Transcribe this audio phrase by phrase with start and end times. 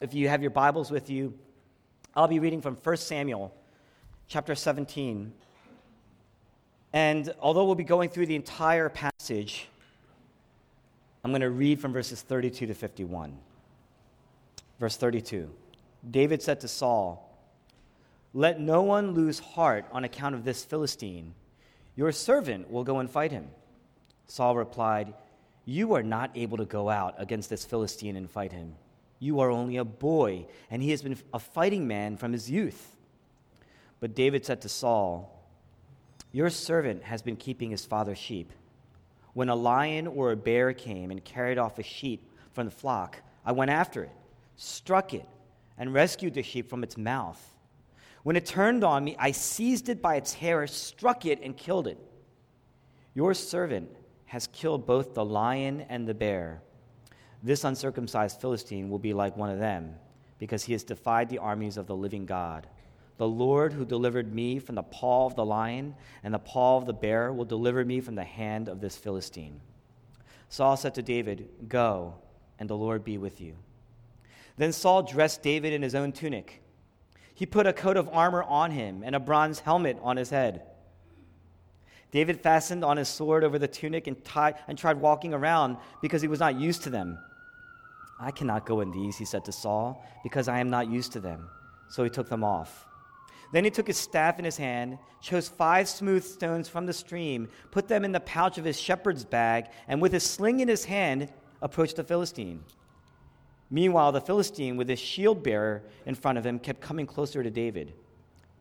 [0.00, 1.34] if you have your Bibles with you,
[2.14, 3.54] I'll be reading from 1 Samuel
[4.28, 5.32] chapter 17.
[6.92, 9.68] And although we'll be going through the entire passage,
[11.22, 13.36] I'm going to read from verses 32 to 51.
[14.78, 15.50] Verse 32
[16.10, 17.38] David said to Saul,
[18.32, 21.34] Let no one lose heart on account of this Philistine.
[21.94, 23.48] Your servant will go and fight him.
[24.26, 25.12] Saul replied,
[25.66, 28.74] You are not able to go out against this Philistine and fight him.
[29.20, 32.96] You are only a boy, and he has been a fighting man from his youth.
[34.00, 35.46] But David said to Saul,
[36.32, 38.50] Your servant has been keeping his father's sheep.
[39.34, 43.20] When a lion or a bear came and carried off a sheep from the flock,
[43.44, 44.12] I went after it,
[44.56, 45.26] struck it,
[45.76, 47.40] and rescued the sheep from its mouth.
[48.22, 51.86] When it turned on me, I seized it by its hair, struck it, and killed
[51.86, 51.98] it.
[53.14, 53.90] Your servant
[54.26, 56.62] has killed both the lion and the bear.
[57.42, 59.94] This uncircumcised Philistine will be like one of them,
[60.38, 62.66] because he has defied the armies of the living God.
[63.16, 66.86] The Lord who delivered me from the paw of the lion and the paw of
[66.86, 69.60] the bear will deliver me from the hand of this Philistine.
[70.48, 72.14] Saul said to David, Go,
[72.58, 73.56] and the Lord be with you.
[74.56, 76.62] Then Saul dressed David in his own tunic.
[77.34, 80.62] He put a coat of armor on him and a bronze helmet on his head.
[82.10, 86.20] David fastened on his sword over the tunic and, tied, and tried walking around because
[86.20, 87.18] he was not used to them.
[88.20, 91.20] I cannot go in these, he said to Saul, because I am not used to
[91.20, 91.48] them.
[91.88, 92.86] So he took them off.
[93.52, 97.48] Then he took his staff in his hand, chose five smooth stones from the stream,
[97.70, 100.84] put them in the pouch of his shepherd's bag, and with his sling in his
[100.84, 101.32] hand,
[101.62, 102.62] approached the Philistine.
[103.70, 107.50] Meanwhile, the Philistine, with his shield bearer in front of him, kept coming closer to
[107.50, 107.94] David.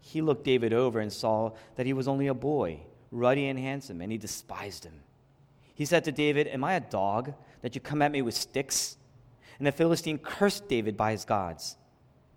[0.01, 2.79] He looked David over and saw that he was only a boy,
[3.11, 5.01] ruddy and handsome, and he despised him.
[5.75, 8.97] He said to David, Am I a dog that you come at me with sticks?
[9.59, 11.75] And the Philistine cursed David by his gods.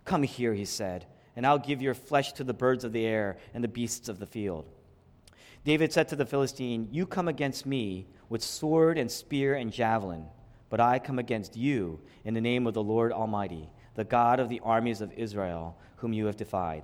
[0.05, 3.37] Come here, he said, and I'll give your flesh to the birds of the air
[3.53, 4.69] and the beasts of the field.
[5.63, 10.25] David said to the Philistine, You come against me with sword and spear and javelin,
[10.69, 14.49] but I come against you in the name of the Lord Almighty, the God of
[14.49, 16.83] the armies of Israel, whom you have defied.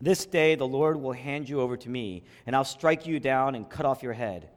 [0.00, 3.54] This day the Lord will hand you over to me, and I'll strike you down
[3.54, 4.50] and cut off your head.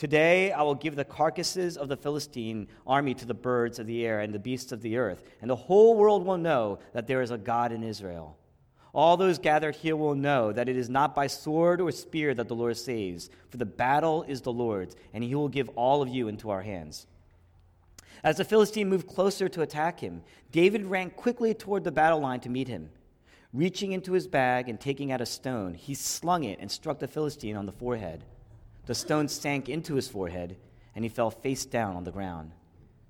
[0.00, 4.06] Today I will give the carcasses of the Philistine army to the birds of the
[4.06, 7.20] air and the beasts of the earth, and the whole world will know that there
[7.20, 8.38] is a God in Israel.
[8.94, 12.48] All those gathered here will know that it is not by sword or spear that
[12.48, 16.08] the Lord saves, for the battle is the Lord's, and he will give all of
[16.08, 17.06] you into our hands.
[18.24, 22.40] As the Philistine moved closer to attack him, David ran quickly toward the battle line
[22.40, 22.88] to meet him.
[23.52, 27.06] Reaching into his bag and taking out a stone, he slung it and struck the
[27.06, 28.24] Philistine on the forehead.
[28.90, 30.56] The stone sank into his forehead,
[30.96, 32.50] and he fell face down on the ground.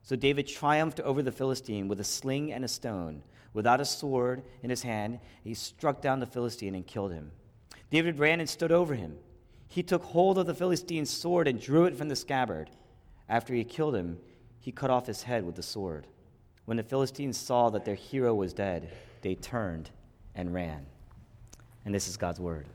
[0.02, 3.22] So David triumphed over the Philistine with a sling and a stone.
[3.54, 7.30] Without a sword in his hand, he struck down the Philistine and killed him.
[7.88, 9.16] David ran and stood over him.
[9.68, 12.68] He took hold of the Philistine's sword and drew it from the scabbard.
[13.26, 14.18] After he killed him,
[14.58, 16.06] he cut off his head with the sword.
[16.66, 18.92] When the Philistines saw that their hero was dead,
[19.22, 19.88] they turned
[20.34, 20.84] and ran.
[21.86, 22.66] And this is God's word.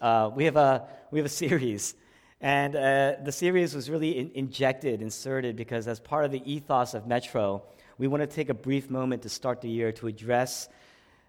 [0.00, 1.94] Uh, we, have a, we have a series,
[2.40, 6.94] and uh, the series was really in- injected, inserted, because as part of the ethos
[6.94, 7.62] of Metro,
[7.98, 10.70] we want to take a brief moment to start the year to address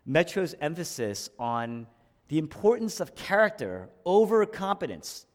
[0.05, 1.85] Metro's emphasis on
[2.29, 5.25] the importance of character over competence.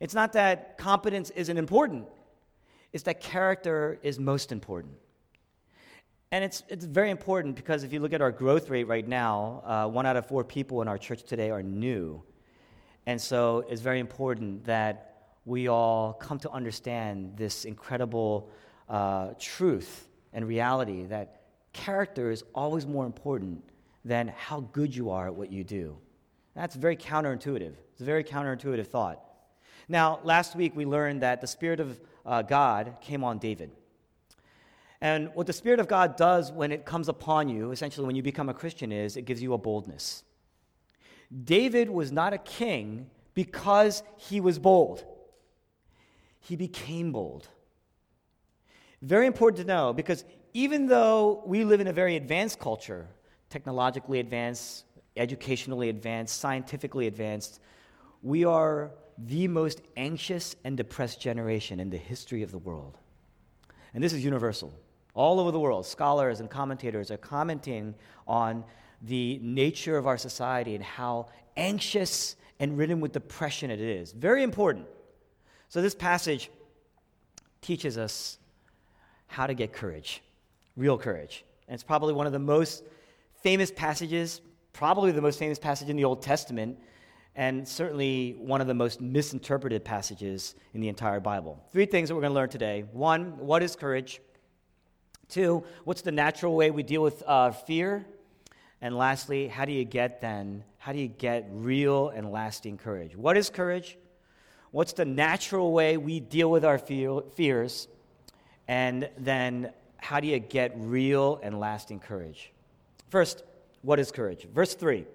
[0.00, 2.08] It's not that competence isn't important,
[2.92, 4.94] it's that character is most important.
[6.32, 9.62] And it's, it's very important because if you look at our growth rate right now,
[9.64, 12.24] uh, one out of four people in our church today are new.
[13.06, 18.50] And so it's very important that we all come to understand this incredible
[18.88, 23.62] uh, truth and reality that character is always more important
[24.04, 25.96] than how good you are at what you do.
[26.54, 27.74] That's very counterintuitive.
[27.92, 29.20] It's a very counterintuitive thought.
[29.88, 33.70] Now, last week we learned that the Spirit of uh, God came on David.
[35.00, 38.22] And what the Spirit of God does when it comes upon you, essentially when you
[38.22, 40.24] become a Christian, is it gives you a boldness.
[41.44, 45.04] David was not a king because he was bold,
[46.40, 47.48] he became bold.
[49.02, 50.24] Very important to know because
[50.54, 53.06] even though we live in a very advanced culture,
[53.50, 54.84] technologically advanced,
[55.16, 57.60] educationally advanced, scientifically advanced,
[58.22, 62.98] we are the most anxious and depressed generation in the history of the world.
[63.94, 64.72] And this is universal.
[65.14, 67.94] All over the world, scholars and commentators are commenting
[68.26, 68.64] on
[69.06, 74.12] the nature of our society and how anxious and ridden with depression it is.
[74.12, 74.86] Very important.
[75.68, 76.50] So, this passage
[77.60, 78.38] teaches us
[79.26, 80.22] how to get courage,
[80.76, 81.44] real courage.
[81.68, 82.84] And it's probably one of the most
[83.42, 84.40] famous passages,
[84.72, 86.78] probably the most famous passage in the Old Testament,
[87.34, 91.62] and certainly one of the most misinterpreted passages in the entire Bible.
[91.72, 92.84] Three things that we're going to learn today.
[92.92, 94.20] One, what is courage?
[95.28, 98.06] Two, what's the natural way we deal with uh, fear?
[98.80, 103.16] And lastly, how do you get then, how do you get real and lasting courage?
[103.16, 103.96] What is courage?
[104.70, 107.88] What's the natural way we deal with our fears?
[108.68, 112.52] And then, how do you get real and lasting courage?
[113.08, 113.44] First,
[113.82, 114.46] what is courage?
[114.52, 115.06] Verse 3.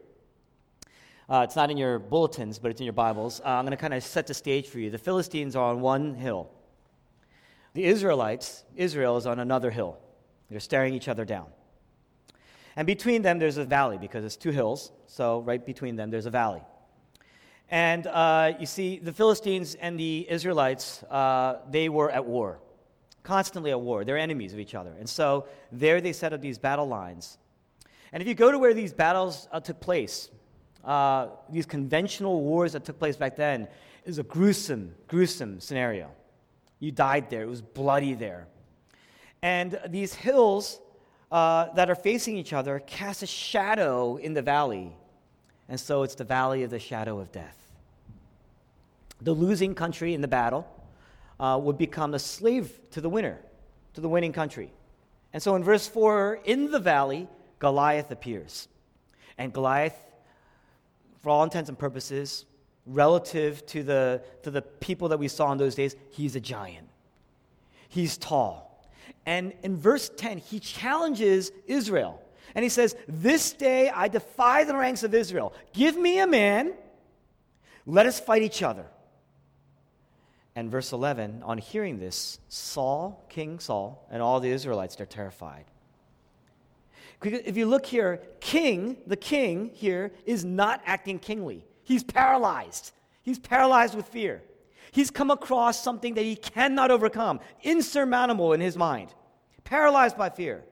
[1.30, 3.40] Uh, it's not in your bulletins, but it's in your Bibles.
[3.40, 4.90] Uh, I'm going to kind of set the stage for you.
[4.90, 6.50] The Philistines are on one hill,
[7.74, 9.98] the Israelites, Israel, is on another hill.
[10.50, 11.48] They're staring each other down.
[12.76, 14.92] And between them, there's a valley because it's two hills.
[15.08, 16.62] So, right between them, there's a valley.
[17.70, 22.60] And uh, you see, the Philistines and the Israelites, uh, they were at war,
[23.24, 24.04] constantly at war.
[24.04, 24.94] They're enemies of each other.
[25.00, 27.38] And so, there they set up these battle lines.
[28.14, 30.30] And if you go to where these battles uh, took place,
[30.84, 33.68] uh, these conventional wars that took place back then,
[34.06, 36.10] is a gruesome, gruesome scenario.
[36.80, 38.48] You died there, it was bloody there.
[39.42, 40.80] And these hills
[41.32, 44.92] uh, that are facing each other cast a shadow in the valley.
[45.70, 47.58] And so it's the valley of the shadow of death.
[49.22, 50.68] The losing country in the battle
[51.40, 53.40] uh, would become a slave to the winner,
[53.94, 54.72] to the winning country.
[55.34, 57.28] And so in verse 4, in the valley,
[57.60, 58.68] Goliath appears.
[59.38, 59.96] And Goliath,
[61.22, 62.46] for all intents and purposes,
[62.86, 66.90] relative to the, to the people that we saw in those days, he's a giant.
[67.88, 68.71] He's tall.
[69.26, 72.22] And in verse 10, he challenges Israel.
[72.56, 75.54] And he says, This day I defy the ranks of Israel.
[75.74, 76.74] Give me a man,
[77.86, 78.86] let us fight each other.
[80.56, 85.66] And verse 11, on hearing this, Saul, King Saul, and all the Israelites, they're terrified.
[87.24, 91.64] If you look here, king, the king here, is not acting kingly.
[91.84, 92.92] He's paralyzed.
[93.22, 94.42] He's paralyzed with fear.
[94.92, 99.14] He's come across something that he cannot overcome, insurmountable in his mind,
[99.64, 100.64] paralyzed by fear.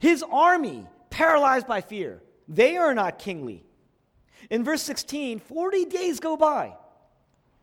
[0.00, 3.64] His army, paralyzed by fear, they are not kingly.
[4.50, 6.74] In verse 16, 40 days go by.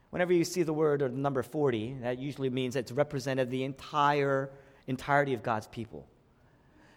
[0.09, 3.65] Whenever you see the word or the number 40, that usually means it's represented the
[3.65, 4.49] entire
[4.87, 6.07] entirety of God's people.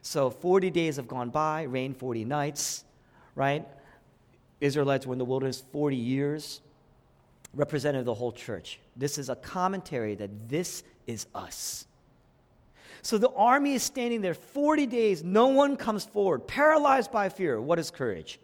[0.03, 2.85] So 40 days have gone by, rain 40 nights,
[3.35, 3.67] right?
[4.61, 6.61] Israelites were in the wilderness 40 years
[7.55, 8.81] representative of the whole church.
[8.97, 11.87] This is a commentary that this is us.
[13.03, 17.61] So the army is standing there 40 days, no one comes forward, paralyzed by fear.
[17.61, 18.39] What is courage?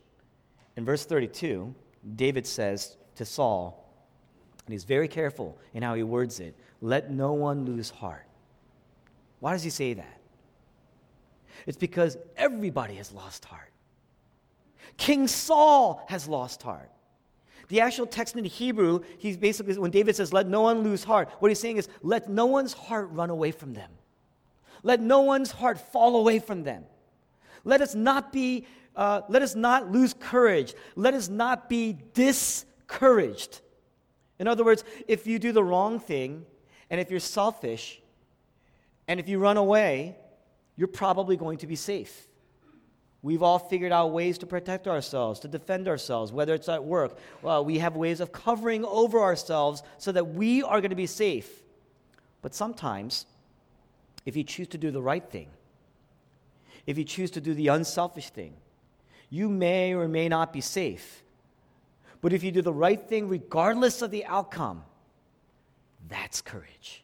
[0.77, 1.75] In verse 32,
[2.17, 3.83] David says to Saul,
[4.67, 8.27] and he's very careful in how he words it let no one lose heart.
[9.41, 10.21] Why does he say that?
[11.67, 13.71] It's because everybody has lost heart.
[14.97, 16.91] King Saul has lost heart.
[17.69, 21.29] The actual text in Hebrew, he's basically, when David says, let no one lose heart,
[21.41, 23.91] what he's saying is, let no one's heart run away from them.
[24.83, 26.85] Let no one's heart fall away from them.
[27.65, 30.75] Let us not be, uh, let us not lose courage.
[30.95, 33.61] Let us not be discouraged.
[34.39, 36.47] In other words, if you do the wrong thing,
[36.89, 38.01] and if you're selfish,
[39.09, 40.17] and if you run away,
[40.77, 42.29] you're probably going to be safe.
[43.27, 47.19] We've all figured out ways to protect ourselves, to defend ourselves, whether it's at work.
[47.43, 51.09] Well, we have ways of covering over ourselves so that we are going to be
[51.09, 51.51] safe.
[52.41, 53.27] But sometimes,
[54.27, 55.49] if you choose to do the right thing,
[56.87, 58.55] if you choose to do the unselfish thing,
[59.29, 61.25] you may or may not be safe.
[62.21, 64.85] But if you do the right thing, regardless of the outcome,
[66.09, 67.03] that's courage.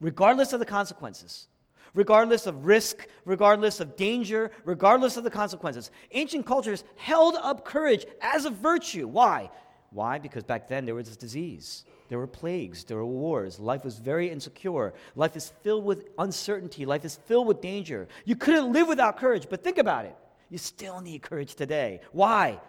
[0.00, 1.48] Regardless of the consequences
[1.94, 5.90] regardless of risk, regardless of danger, regardless of the consequences.
[6.12, 9.06] Ancient cultures held up courage as a virtue.
[9.06, 9.50] Why?
[9.90, 10.18] Why?
[10.18, 13.60] Because back then there was disease, there were plagues, there were wars.
[13.60, 14.94] Life was very insecure.
[15.14, 18.08] Life is filled with uncertainty, life is filled with danger.
[18.24, 20.16] You couldn't live without courage, but think about it.
[20.48, 22.00] You still need courage today.
[22.12, 22.60] Why?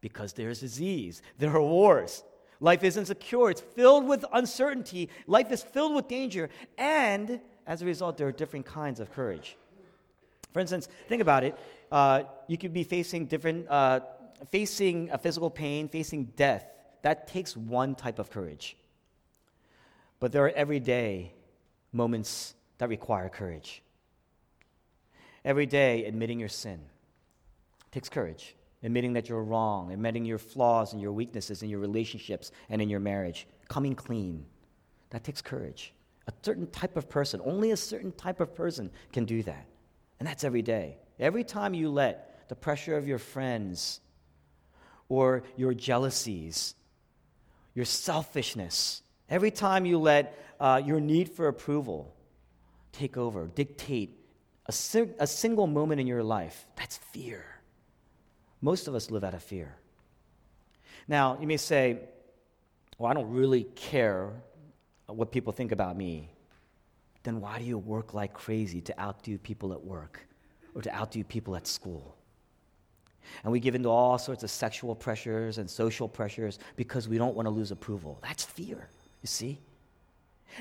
[0.00, 2.24] Because there's disease, there are wars.
[2.60, 7.84] Life is insecure, it's filled with uncertainty, life is filled with danger, and as a
[7.84, 9.56] result, there are different kinds of courage.
[10.52, 11.58] For instance, think about it.
[11.90, 14.00] Uh, you could be facing different, uh,
[14.50, 16.64] facing a physical pain, facing death.
[17.02, 18.76] That takes one type of courage.
[20.18, 21.32] But there are everyday
[21.92, 23.82] moments that require courage.
[25.44, 26.80] Every day, admitting your sin
[27.90, 28.56] takes courage.
[28.82, 32.88] Admitting that you're wrong, admitting your flaws and your weaknesses in your relationships and in
[32.88, 34.44] your marriage, coming clean.
[35.10, 35.92] That takes courage.
[36.28, 39.66] A certain type of person, only a certain type of person can do that.
[40.18, 40.96] And that's every day.
[41.18, 44.00] Every time you let the pressure of your friends
[45.08, 46.74] or your jealousies,
[47.74, 52.14] your selfishness, every time you let uh, your need for approval
[52.92, 54.18] take over, dictate
[54.66, 54.74] a,
[55.18, 57.44] a single moment in your life, that's fear.
[58.60, 59.76] Most of us live out of fear.
[61.06, 62.00] Now, you may say,
[62.98, 64.32] well, I don't really care
[65.06, 66.30] what people think about me.
[67.22, 70.26] Then why do you work like crazy to outdo people at work
[70.74, 72.16] or to outdo people at school?
[73.42, 77.34] And we give into all sorts of sexual pressures and social pressures because we don't
[77.34, 78.18] want to lose approval.
[78.22, 78.88] That's fear,
[79.22, 79.58] you see?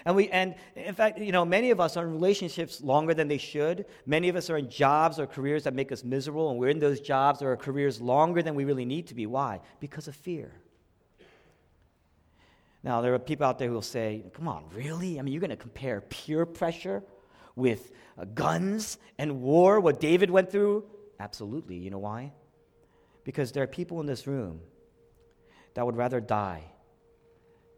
[0.03, 3.27] And we and in fact, you know, many of us are in relationships longer than
[3.27, 3.85] they should.
[4.05, 6.79] Many of us are in jobs or careers that make us miserable, and we're in
[6.79, 9.25] those jobs or careers longer than we really need to be.
[9.25, 9.61] Why?
[9.79, 10.51] Because of fear.
[12.85, 15.19] Now, there are people out there who will say, Come on, really?
[15.19, 17.03] I mean, you're going to compare peer pressure
[17.55, 20.85] with uh, guns and war, what David went through?
[21.19, 21.77] Absolutely.
[21.77, 22.31] You know why?
[23.23, 24.61] Because there are people in this room
[25.73, 26.63] that would rather die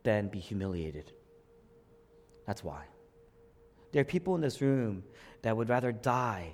[0.03, 1.13] than be humiliated.
[2.45, 2.83] That's why.
[3.93, 5.03] There are people in this room
[5.41, 6.53] that would rather die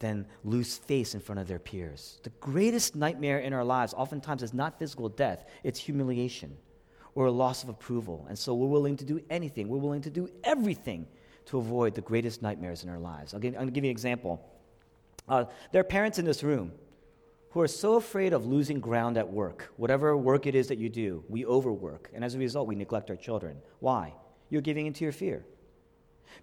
[0.00, 2.18] than lose face in front of their peers.
[2.24, 6.56] The greatest nightmare in our lives oftentimes is not physical death, it's humiliation
[7.14, 8.26] or a loss of approval.
[8.28, 11.06] And so we're willing to do anything, we're willing to do everything
[11.46, 13.34] to avoid the greatest nightmares in our lives.
[13.34, 14.48] I'll give, to give you an example.
[15.28, 16.72] Uh, there are parents in this room
[17.50, 19.72] who are so afraid of losing ground at work.
[19.76, 22.10] Whatever work it is that you do, we overwork.
[22.14, 23.58] And as a result, we neglect our children.
[23.80, 24.14] Why?
[24.48, 25.44] You're giving into your fear.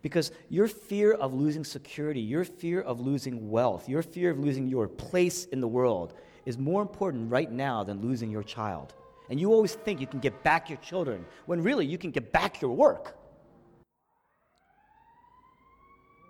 [0.04, 4.68] Because your fear of losing security, your fear of losing wealth, your fear of losing
[4.68, 6.14] your place in the world
[6.46, 8.94] is more important right now than losing your child.
[9.29, 12.31] And you always think you can get back your children, when really you can get
[12.31, 13.15] back your work.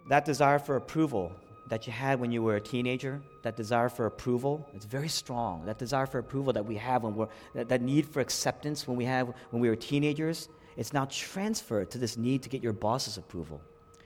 [0.10, 1.32] That desire for approval
[1.70, 5.66] that you had when you were a teenager, that desire for approval, it's very strong.
[5.66, 8.98] That desire for approval that we have when we're, that, that need for acceptance when
[8.98, 12.74] we have when we were teenagers, it's now transferred to this need to get your
[12.74, 13.62] boss's approval,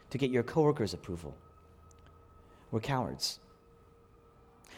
[0.09, 1.33] to get your coworkers' approval.
[2.71, 3.39] We're cowards.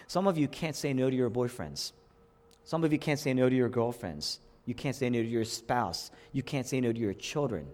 [0.07, 1.93] Some of you can't say no to your boyfriends.
[2.65, 4.39] Some of you can't say no to your girlfriends.
[4.65, 6.09] You can't say no to your spouse.
[6.31, 7.67] You can't say no to your children.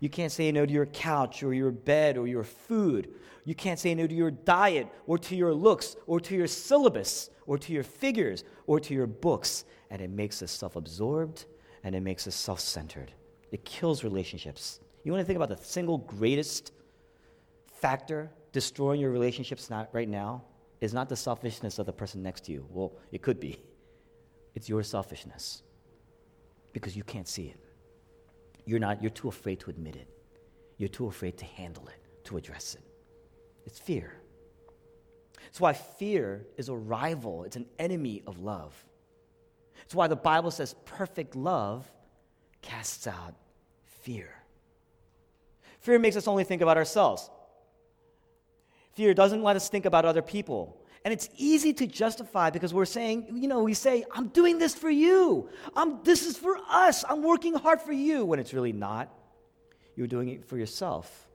[0.00, 3.14] You can't say no to your couch or your bed or your food.
[3.44, 7.30] You can't say no to your diet or to your looks or to your syllabus
[7.46, 9.64] or to your figures or to your books.
[9.90, 11.44] And it makes us self absorbed
[11.84, 13.12] and it makes us self centered.
[13.52, 14.80] It kills relationships.
[15.04, 16.72] You want to think about the single greatest
[17.72, 20.42] factor destroying your relationships right now
[20.80, 22.66] is not the selfishness of the person next to you.
[22.68, 23.60] Well, it could be.
[24.54, 25.62] It's your selfishness
[26.72, 27.60] because you can't see it.
[28.66, 30.08] You're not, you're too afraid to admit it.
[30.78, 32.82] You're too afraid to handle it, to address it.
[33.66, 34.14] It's fear.
[35.46, 38.74] It's why fear is a rival, it's an enemy of love.
[39.84, 41.90] It's why the Bible says perfect love
[42.62, 43.34] casts out
[43.84, 44.30] fear.
[45.80, 47.30] Fear makes us only think about ourselves.
[48.94, 50.80] Fear doesn't let us think about other people.
[51.04, 54.74] And it's easy to justify because we're saying, you know, we say, I'm doing this
[54.74, 55.50] for you.
[55.76, 57.04] I'm, this is for us.
[57.06, 59.12] I'm working hard for you, when it's really not.
[59.96, 61.28] You're doing it for yourself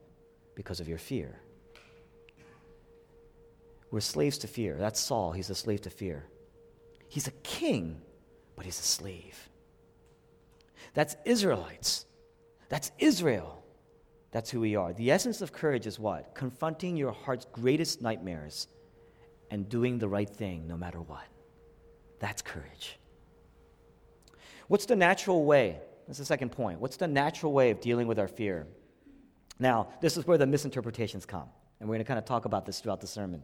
[0.56, 1.40] because of your fear.
[3.92, 4.76] We're slaves to fear.
[4.76, 5.32] That's Saul.
[5.32, 6.26] He's a slave to fear.
[7.08, 8.02] He's a king,
[8.56, 9.50] but he's a slave.
[10.96, 12.06] That's Israelites.
[12.70, 13.64] That's Israel.
[14.32, 14.94] That's who we are.
[14.94, 16.34] The essence of courage is what?
[16.34, 18.68] Confronting your heart's greatest nightmares
[19.52, 21.26] and doing the right thing no matter what.
[22.20, 22.98] That's courage.
[24.68, 25.80] What's the natural way?
[26.08, 26.80] That's the second point.
[26.80, 28.68] What's the natural way of dealing with our fear?
[29.60, 32.66] Now, this is where the misinterpretations come, and we're going to kind of talk about
[32.66, 33.44] this throughout the sermon.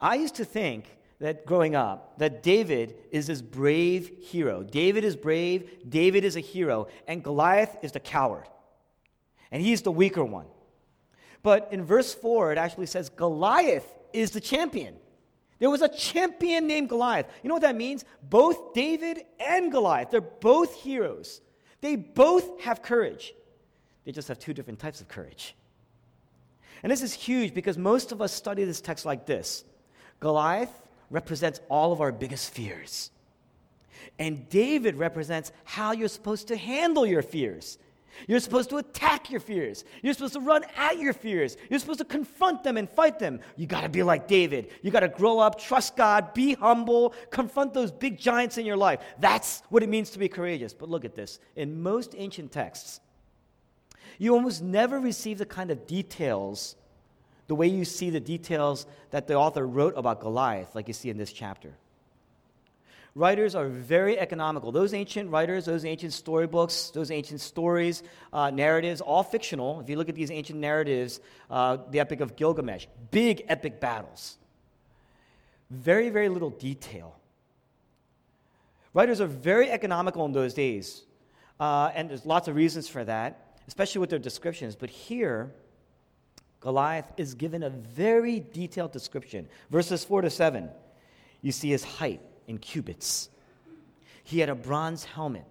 [0.00, 0.86] I used to think
[1.20, 4.62] that growing up, that David is this brave hero.
[4.62, 8.48] David is brave, David is a hero, and Goliath is the coward.
[9.50, 10.46] And he's the weaker one.
[11.42, 14.96] But in verse 4, it actually says Goliath is the champion.
[15.58, 17.26] There was a champion named Goliath.
[17.42, 18.04] You know what that means?
[18.28, 21.40] Both David and Goliath, they're both heroes.
[21.80, 23.34] They both have courage.
[24.04, 25.54] They just have two different types of courage.
[26.82, 29.64] And this is huge because most of us study this text like this
[30.18, 30.72] Goliath
[31.10, 33.10] represents all of our biggest fears.
[34.18, 37.78] And David represents how you're supposed to handle your fears.
[38.26, 39.84] You're supposed to attack your fears.
[40.02, 41.56] You're supposed to run at your fears.
[41.68, 43.40] You're supposed to confront them and fight them.
[43.56, 44.70] You got to be like David.
[44.82, 48.76] You got to grow up, trust God, be humble, confront those big giants in your
[48.76, 49.00] life.
[49.18, 50.74] That's what it means to be courageous.
[50.74, 51.38] But look at this.
[51.56, 53.00] In most ancient texts,
[54.18, 56.76] you almost never receive the kind of details
[57.50, 61.10] the way you see the details that the author wrote about Goliath, like you see
[61.10, 61.74] in this chapter.
[63.16, 64.70] Writers are very economical.
[64.70, 69.80] Those ancient writers, those ancient storybooks, those ancient stories, uh, narratives, all fictional.
[69.80, 74.38] If you look at these ancient narratives, uh, the Epic of Gilgamesh, big epic battles.
[75.70, 77.16] Very, very little detail.
[78.94, 81.02] Writers are very economical in those days,
[81.58, 84.76] uh, and there's lots of reasons for that, especially with their descriptions.
[84.76, 85.52] But here,
[86.60, 89.48] Goliath is given a very detailed description.
[89.70, 90.68] Verses 4 to 7,
[91.42, 93.30] you see his height in cubits.
[94.24, 95.44] He had a bronze helmet.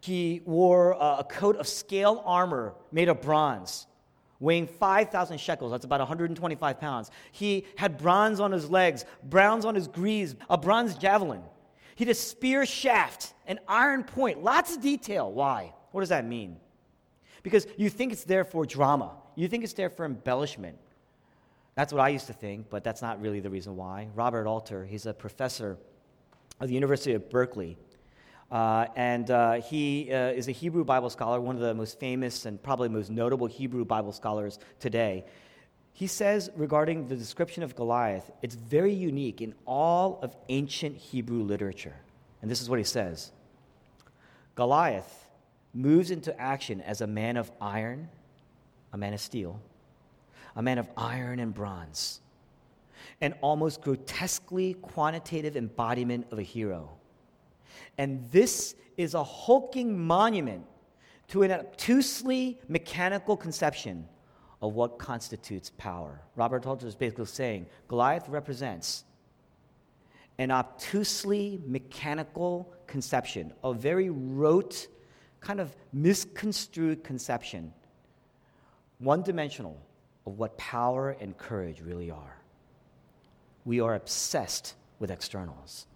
[0.00, 3.86] He wore a coat of scale armor made of bronze,
[4.38, 5.70] weighing 5,000 shekels.
[5.72, 7.10] That's about 125 pounds.
[7.32, 11.42] He had bronze on his legs, bronze on his greaves, a bronze javelin.
[11.96, 15.30] He had a spear shaft, an iron point, lots of detail.
[15.30, 15.74] Why?
[15.92, 16.56] What does that mean?
[17.42, 20.78] Because you think it's there for drama, you think it's there for embellishment.
[21.74, 24.08] That's what I used to think, but that's not really the reason why.
[24.14, 25.78] Robert Alter, he's a professor
[26.60, 27.76] of the University of Berkeley.
[28.50, 32.46] Uh, and uh, he uh, is a Hebrew Bible scholar, one of the most famous
[32.46, 35.24] and probably most notable Hebrew Bible scholars today.
[35.92, 41.42] He says regarding the description of Goliath, it's very unique in all of ancient Hebrew
[41.42, 41.94] literature.
[42.42, 43.30] And this is what he says
[44.56, 45.28] Goliath
[45.72, 48.08] moves into action as a man of iron,
[48.92, 49.60] a man of steel,
[50.60, 52.20] a man of iron and bronze,
[53.22, 56.90] an almost grotesquely quantitative embodiment of a hero.
[57.96, 60.66] And this is a hulking monument
[61.28, 64.06] to an obtusely mechanical conception
[64.60, 66.20] of what constitutes power.
[66.36, 69.04] Robert Alter is basically saying Goliath represents
[70.36, 74.88] an obtusely mechanical conception, a very rote,
[75.40, 77.72] kind of misconstrued conception,
[78.98, 79.80] one dimensional
[80.26, 82.36] of what power and courage really are.
[83.64, 85.86] We are obsessed with externals.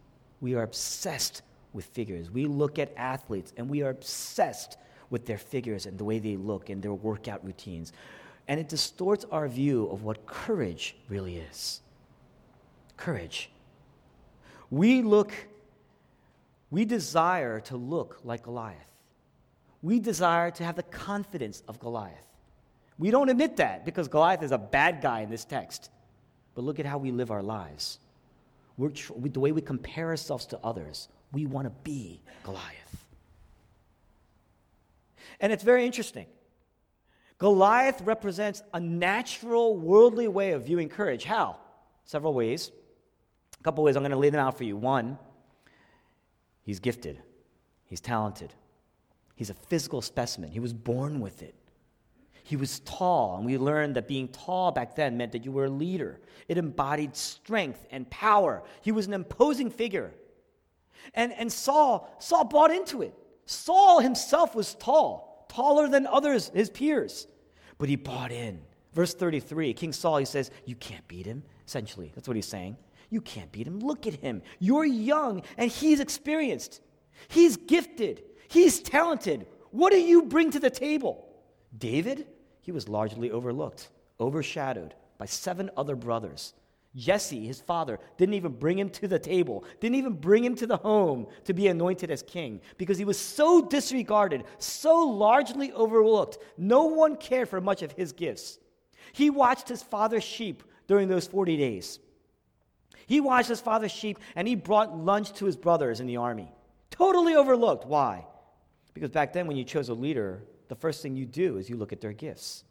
[0.40, 2.30] We are obsessed with figures.
[2.30, 4.76] We look at athletes and we are obsessed
[5.10, 7.92] with their figures and the way they look and their workout routines
[8.48, 11.80] and it distorts our view of what courage really is.
[12.96, 13.50] Courage.
[14.70, 15.32] We look,
[16.70, 18.78] we desire to look like Goliath.
[19.82, 22.26] We desire to have the confidence of Goliath.
[22.98, 25.90] We don't admit that because Goliath is a bad guy in this text.
[26.54, 27.98] But look at how we live our lives.
[28.76, 33.06] We're the way we compare ourselves to others, we want to be Goliath.
[35.40, 36.26] And it's very interesting
[37.38, 41.24] Goliath represents a natural, worldly way of viewing courage.
[41.24, 41.56] How?
[42.04, 42.70] Several ways.
[43.60, 44.76] A couple ways I'm going to lay them out for you.
[44.76, 45.18] One,
[46.62, 47.18] he's gifted,
[47.86, 48.52] he's talented,
[49.36, 51.54] he's a physical specimen, he was born with it.
[52.44, 55.64] He was tall, and we learned that being tall back then meant that you were
[55.64, 56.20] a leader.
[56.46, 58.62] It embodied strength and power.
[58.82, 60.14] He was an imposing figure.
[61.14, 63.14] And, and Saul, Saul bought into it.
[63.46, 67.26] Saul himself was tall, taller than others, his peers
[67.78, 68.60] but he bought in.
[68.92, 71.42] Verse 33, King Saul, he says, You can't beat him.
[71.66, 72.76] Essentially, that's what he's saying.
[73.10, 73.80] You can't beat him.
[73.80, 74.42] Look at him.
[74.58, 76.80] You're young and he's experienced.
[77.28, 78.22] He's gifted.
[78.48, 79.46] He's talented.
[79.70, 81.28] What do you bring to the table?
[81.76, 82.26] David,
[82.64, 86.54] he was largely overlooked, overshadowed by seven other brothers.
[86.96, 90.66] Jesse, his father, didn't even bring him to the table, didn't even bring him to
[90.66, 96.38] the home to be anointed as king because he was so disregarded, so largely overlooked.
[96.56, 98.58] No one cared for much of his gifts.
[99.12, 101.98] He watched his father's sheep during those 40 days.
[103.06, 106.50] He watched his father's sheep and he brought lunch to his brothers in the army.
[106.88, 107.86] Totally overlooked.
[107.86, 108.24] Why?
[108.94, 111.76] Because back then, when you chose a leader, the first thing you do is you
[111.76, 112.64] look at their gifts.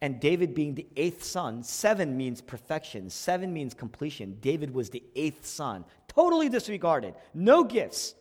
[0.00, 4.36] And David being the eighth son, seven means perfection, seven means completion.
[4.40, 8.14] David was the eighth son, totally disregarded, no gifts.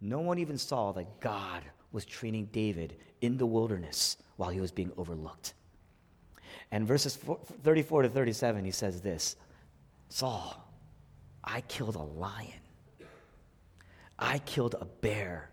[0.00, 4.72] No one even saw that God was training David in the wilderness while he was
[4.72, 5.54] being overlooked.
[6.70, 9.36] And verses 34 to 37, he says this
[10.08, 10.68] Saul,
[11.42, 12.60] I killed a lion,
[14.18, 15.50] I killed a bear.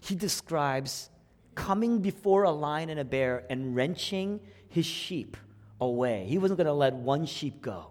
[0.00, 1.10] He describes
[1.56, 4.38] coming before a lion and a bear and wrenching
[4.68, 5.36] his sheep
[5.80, 6.26] away.
[6.28, 7.90] He wasn't going to let one sheep go.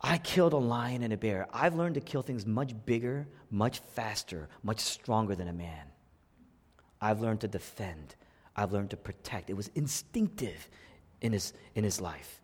[0.00, 1.46] I killed a lion and a bear.
[1.52, 5.86] I've learned to kill things much bigger, much faster, much stronger than a man.
[7.00, 8.16] I've learned to defend.
[8.56, 9.50] I've learned to protect.
[9.50, 10.68] It was instinctive
[11.20, 12.40] in his, in his life.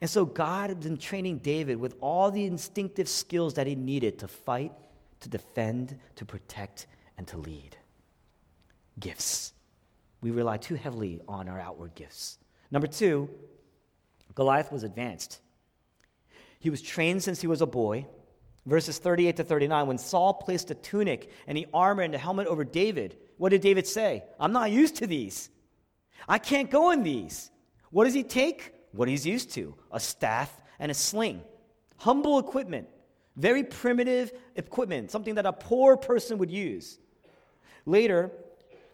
[0.00, 4.18] And so God had been training David with all the instinctive skills that he needed
[4.20, 4.72] to fight,
[5.20, 6.86] to defend, to protect,
[7.18, 7.76] and to lead.
[9.00, 9.54] Gifts
[10.20, 12.38] We rely too heavily on our outward gifts.
[12.70, 13.30] Number two,
[14.34, 15.40] Goliath was advanced.
[16.60, 18.06] He was trained since he was a boy.
[18.66, 22.46] Verses 38 to 39, when Saul placed a tunic and the armor and the helmet
[22.46, 24.22] over David, what did David say?
[24.38, 25.48] I'm not used to these.
[26.28, 27.50] I can't go in these.
[27.90, 28.74] What does he take?
[28.92, 31.42] What he's used to a staff and a sling.
[31.96, 32.88] Humble equipment,
[33.36, 36.98] very primitive equipment, something that a poor person would use.
[37.86, 38.30] Later,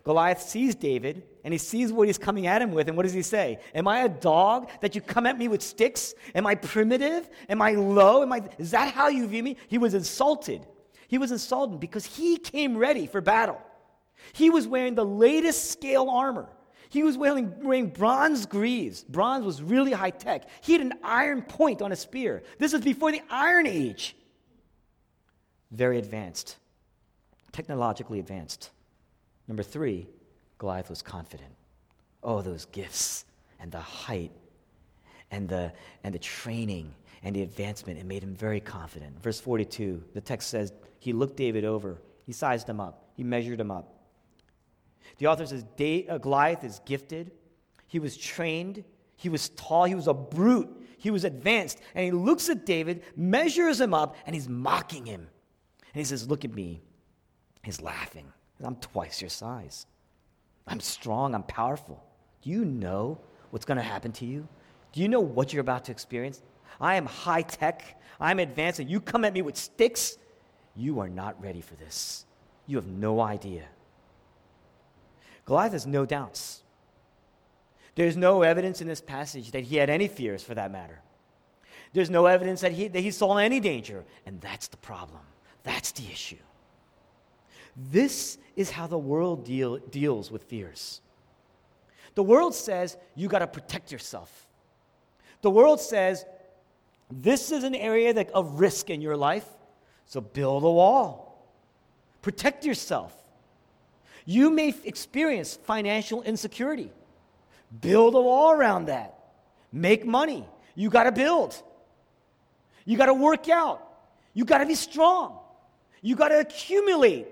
[0.06, 3.12] Goliath sees David and he sees what he's coming at him with, and what does
[3.12, 3.58] he say?
[3.74, 6.14] Am I a dog that you come at me with sticks?
[6.32, 7.28] Am I primitive?
[7.48, 8.22] Am I low?
[8.22, 9.56] Am I, is that how you view me?
[9.66, 10.64] He was insulted.
[11.08, 13.60] He was insulted because he came ready for battle.
[14.32, 16.48] He was wearing the latest scale armor.
[16.88, 19.02] He was wearing, wearing bronze greaves.
[19.02, 20.48] Bronze was really high tech.
[20.60, 22.44] He had an iron point on a spear.
[22.60, 24.14] This is before the Iron Age.
[25.72, 26.58] Very advanced,
[27.50, 28.70] technologically advanced.
[29.48, 30.06] Number three,
[30.58, 31.52] Goliath was confident.
[32.22, 33.24] Oh, those gifts
[33.60, 34.32] and the height
[35.30, 39.20] and the, and the training and the advancement, it made him very confident.
[39.22, 43.60] Verse 42, the text says, He looked David over, he sized him up, he measured
[43.60, 43.92] him up.
[45.18, 47.30] The author says, uh, Goliath is gifted,
[47.86, 48.84] he was trained,
[49.16, 51.78] he was tall, he was a brute, he was advanced.
[51.94, 55.20] And he looks at David, measures him up, and he's mocking him.
[55.20, 56.82] And he says, Look at me.
[57.62, 58.32] He's laughing.
[58.62, 59.86] I'm twice your size.
[60.66, 62.02] I'm strong, I'm powerful.
[62.42, 63.18] Do you know
[63.50, 64.48] what's going to happen to you?
[64.92, 66.42] Do you know what you're about to experience?
[66.80, 70.18] I am high tech, I'm advanced, and you come at me with sticks.
[70.74, 72.24] You are not ready for this.
[72.66, 73.64] You have no idea.
[75.44, 76.62] Goliath has no doubts.
[77.94, 81.00] There's no evidence in this passage that he had any fears for that matter.
[81.92, 85.22] There's no evidence that he, that he saw any danger, and that's the problem.
[85.62, 86.36] That's the issue.
[87.76, 91.00] This is how the world deal, deals with fears.
[92.14, 94.46] The world says you got to protect yourself.
[95.42, 96.24] The world says
[97.10, 99.46] this is an area that, of risk in your life,
[100.06, 101.46] so build a wall.
[102.22, 103.12] Protect yourself.
[104.24, 106.90] You may experience financial insecurity.
[107.80, 109.14] Build a wall around that.
[109.72, 110.48] Make money.
[110.74, 111.60] You got to build.
[112.84, 113.86] You got to work out.
[114.34, 115.38] You got to be strong.
[116.02, 117.26] You got to accumulate.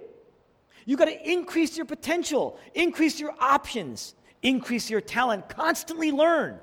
[0.84, 6.58] You got to increase your potential, increase your options, increase your talent, constantly learn.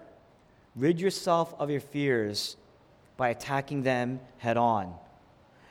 [0.75, 2.55] Rid yourself of your fears
[3.17, 4.93] by attacking them head on.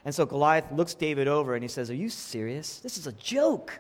[0.04, 2.80] And so Goliath looks David over and he says, Are you serious?
[2.80, 3.78] This is a joke.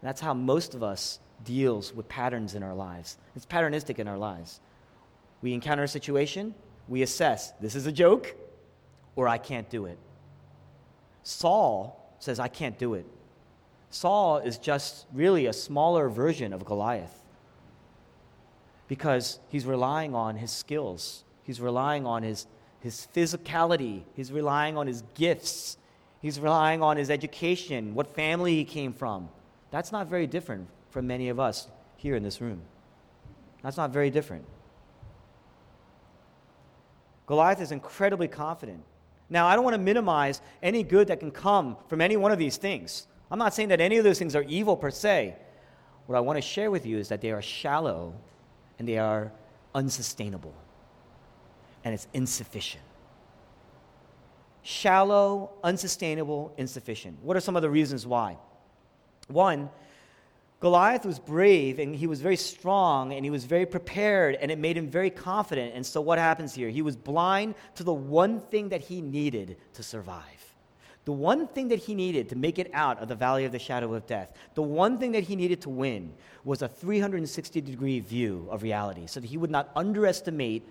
[0.00, 3.18] And that's how most of us deals with patterns in our lives.
[3.36, 4.60] It's patternistic in our lives.
[5.42, 6.54] We encounter a situation,
[6.88, 8.34] we assess, this is a joke,
[9.14, 9.98] or I can't do it.
[11.22, 13.06] Saul says, I can't do it.
[13.90, 17.22] Saul is just really a smaller version of Goliath
[18.86, 22.46] because he's relying on his skills, he's relying on his,
[22.80, 25.76] his physicality, he's relying on his gifts,
[26.20, 29.28] he's relying on his education, what family he came from.
[29.70, 32.62] That's not very different from many of us here in this room.
[33.62, 34.44] That's not very different.
[37.26, 38.82] Goliath is incredibly confident.
[39.28, 42.38] Now, I don't want to minimize any good that can come from any one of
[42.38, 43.06] these things.
[43.30, 45.36] I'm not saying that any of those things are evil per se.
[46.06, 48.14] What I want to share with you is that they are shallow
[48.78, 49.32] and they are
[49.74, 50.54] unsustainable
[51.84, 52.82] and it's insufficient.
[54.62, 57.22] Shallow, unsustainable, insufficient.
[57.22, 58.36] What are some of the reasons why?
[59.28, 59.70] One,
[60.60, 64.58] Goliath was brave and he was very strong and he was very prepared and it
[64.58, 65.74] made him very confident.
[65.74, 66.68] And so, what happens here?
[66.68, 70.47] He was blind to the one thing that he needed to survive.
[71.08, 73.58] The one thing that he needed to make it out of the valley of the
[73.58, 76.12] shadow of death, the one thing that he needed to win
[76.44, 80.68] was a 360 degree view of reality so that he would not underestimate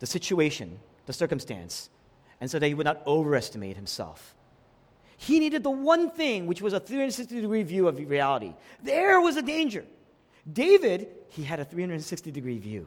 [0.00, 1.88] the situation, the circumstance,
[2.42, 4.34] and so that he would not overestimate himself.
[5.16, 8.52] He needed the one thing, which was a 360 degree view of reality.
[8.82, 9.86] There was a danger.
[10.52, 12.86] David, he had a 360 degree view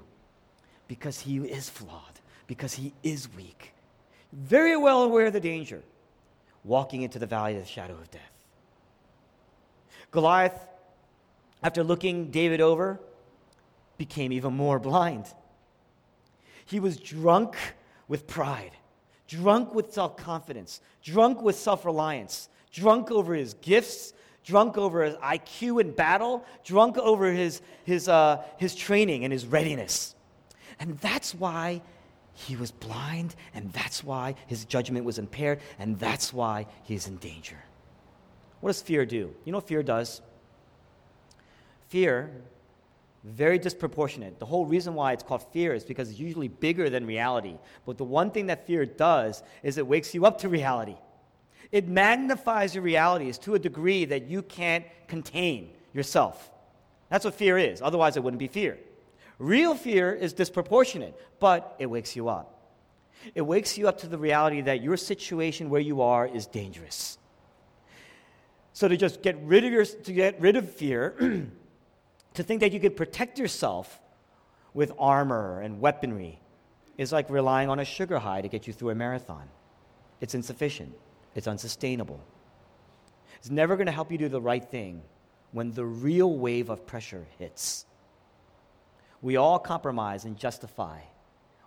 [0.88, 3.74] because he is flawed, because he is weak.
[4.32, 5.82] Very well aware of the danger
[6.66, 8.32] walking into the valley of the shadow of death.
[10.12, 10.68] Goliath,
[11.64, 13.00] after looking David over,
[13.98, 15.26] became even more blind.
[16.66, 17.56] He was drunk
[18.08, 18.72] with pride,
[19.28, 25.16] drunk with self confidence, drunk with self reliance, drunk over his gifts, drunk over his
[25.16, 30.16] IQ in battle, drunk over his, his, uh, his training and his readiness.
[30.80, 31.82] And that's why
[32.36, 37.16] he was blind, and that's why his judgment was impaired, and that's why he's in
[37.18, 37.58] danger.
[38.60, 39.34] What does fear do?
[39.46, 40.22] You know what fear does?
[41.88, 42.30] Fear,
[43.24, 44.38] very disproportionate.
[44.38, 47.58] The whole reason why it's called fear is because it's usually bigger than reality.
[47.86, 50.98] But the one thing that fear does is it wakes you up to reality.
[51.72, 56.52] It magnifies your realities to a degree that you can't contain yourself.
[57.10, 57.82] That's what fear is.
[57.82, 58.78] Otherwise, it wouldn't be fear.
[59.38, 62.52] Real fear is disproportionate, but it wakes you up.
[63.34, 67.18] It wakes you up to the reality that your situation where you are is dangerous.
[68.74, 71.16] So to just get rid of your to get rid of fear,
[72.34, 74.00] to think that you could protect yourself
[74.74, 76.40] with armor and weaponry
[76.98, 79.48] is like relying on a sugar high to get you through a marathon.
[80.22, 80.94] It's insufficient.
[81.34, 82.22] It's unsustainable.
[83.38, 85.02] It's never going to help you do the right thing
[85.52, 87.86] when the real wave of pressure hits.
[89.26, 91.00] We all compromise and justify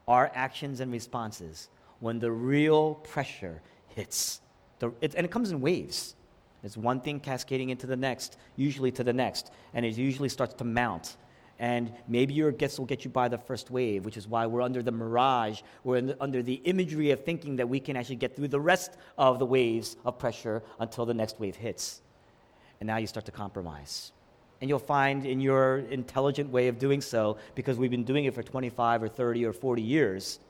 [0.06, 4.40] our actions and responses when the real pressure hits.
[4.78, 6.14] The, it, and it comes in waves.
[6.62, 10.54] It's one thing cascading into the next, usually to the next, and it usually starts
[10.54, 11.16] to mount.
[11.58, 14.62] And maybe your guess will get you by the first wave, which is why we're
[14.62, 18.36] under the mirage, we're the, under the imagery of thinking that we can actually get
[18.36, 22.02] through the rest of the waves of pressure until the next wave hits.
[22.78, 24.12] And now you start to compromise.
[24.60, 28.34] And you'll find in your intelligent way of doing so, because we've been doing it
[28.34, 30.40] for 25 or 30 or 40 years,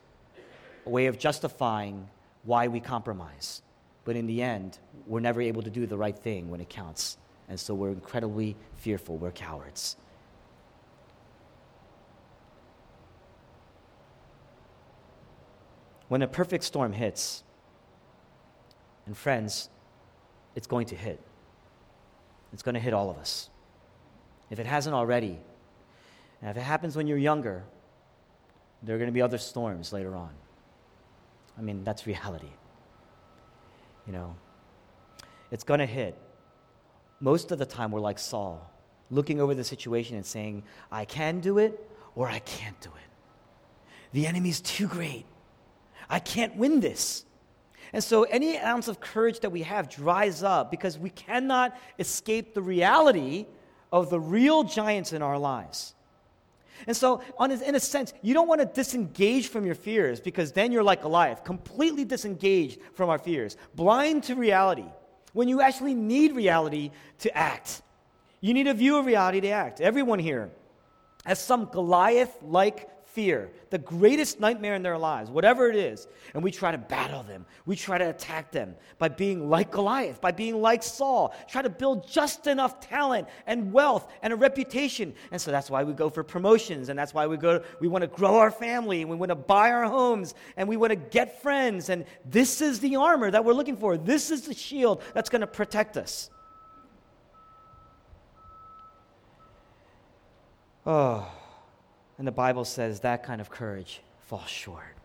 [0.86, 2.08] a way of justifying
[2.44, 3.62] why we compromise.
[4.04, 7.18] But in the end, we're never able to do the right thing when it counts.
[7.48, 9.18] And so we're incredibly fearful.
[9.18, 9.96] We're cowards.
[16.08, 17.42] When a perfect storm hits,
[19.04, 19.68] and friends,
[20.54, 21.20] it's going to hit.
[22.52, 23.50] It's going to hit all of us.
[24.50, 25.38] If it hasn't already,
[26.40, 27.64] and if it happens when you're younger,
[28.82, 30.30] there are going to be other storms later on.
[31.58, 32.52] I mean, that's reality.
[34.06, 34.36] You know,
[35.50, 36.16] it's going to hit.
[37.20, 38.70] Most of the time, we're like Saul,
[39.10, 41.84] looking over the situation and saying, I can do it
[42.14, 43.08] or I can't do it.
[44.12, 45.26] The enemy's too great.
[46.08, 47.24] I can't win this.
[47.92, 52.54] And so any ounce of courage that we have dries up because we cannot escape
[52.54, 53.46] the reality
[53.92, 55.94] of the real giants in our lives.
[56.86, 60.70] And so, in a sense, you don't want to disengage from your fears because then
[60.70, 64.86] you're like Goliath, completely disengaged from our fears, blind to reality,
[65.32, 67.82] when you actually need reality to act.
[68.40, 69.80] You need a view of reality to act.
[69.80, 70.50] Everyone here
[71.26, 76.40] has some Goliath like fear, the greatest nightmare in their lives, whatever it is, and
[76.44, 77.44] we try to battle them.
[77.66, 81.68] We try to attack them by being like Goliath, by being like Saul, try to
[81.68, 85.12] build just enough talent and wealth and a reputation.
[85.32, 88.02] And so that's why we go for promotions, and that's why we go we want
[88.02, 90.96] to grow our family, and we want to buy our homes, and we want to
[90.96, 93.96] get friends, and this is the armor that we're looking for.
[93.96, 96.30] This is the shield that's going to protect us.
[100.86, 101.28] Oh.
[102.18, 104.96] And the Bible says that kind of courage falls short.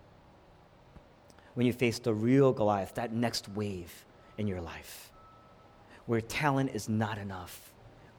[1.53, 4.05] When you face the real Goliath, that next wave
[4.37, 5.11] in your life,
[6.07, 7.71] where talent is not enough,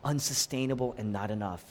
[0.05, 1.65] unsustainable and not enough,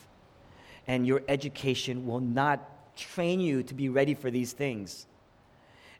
[0.85, 5.07] and your education will not train you to be ready for these things.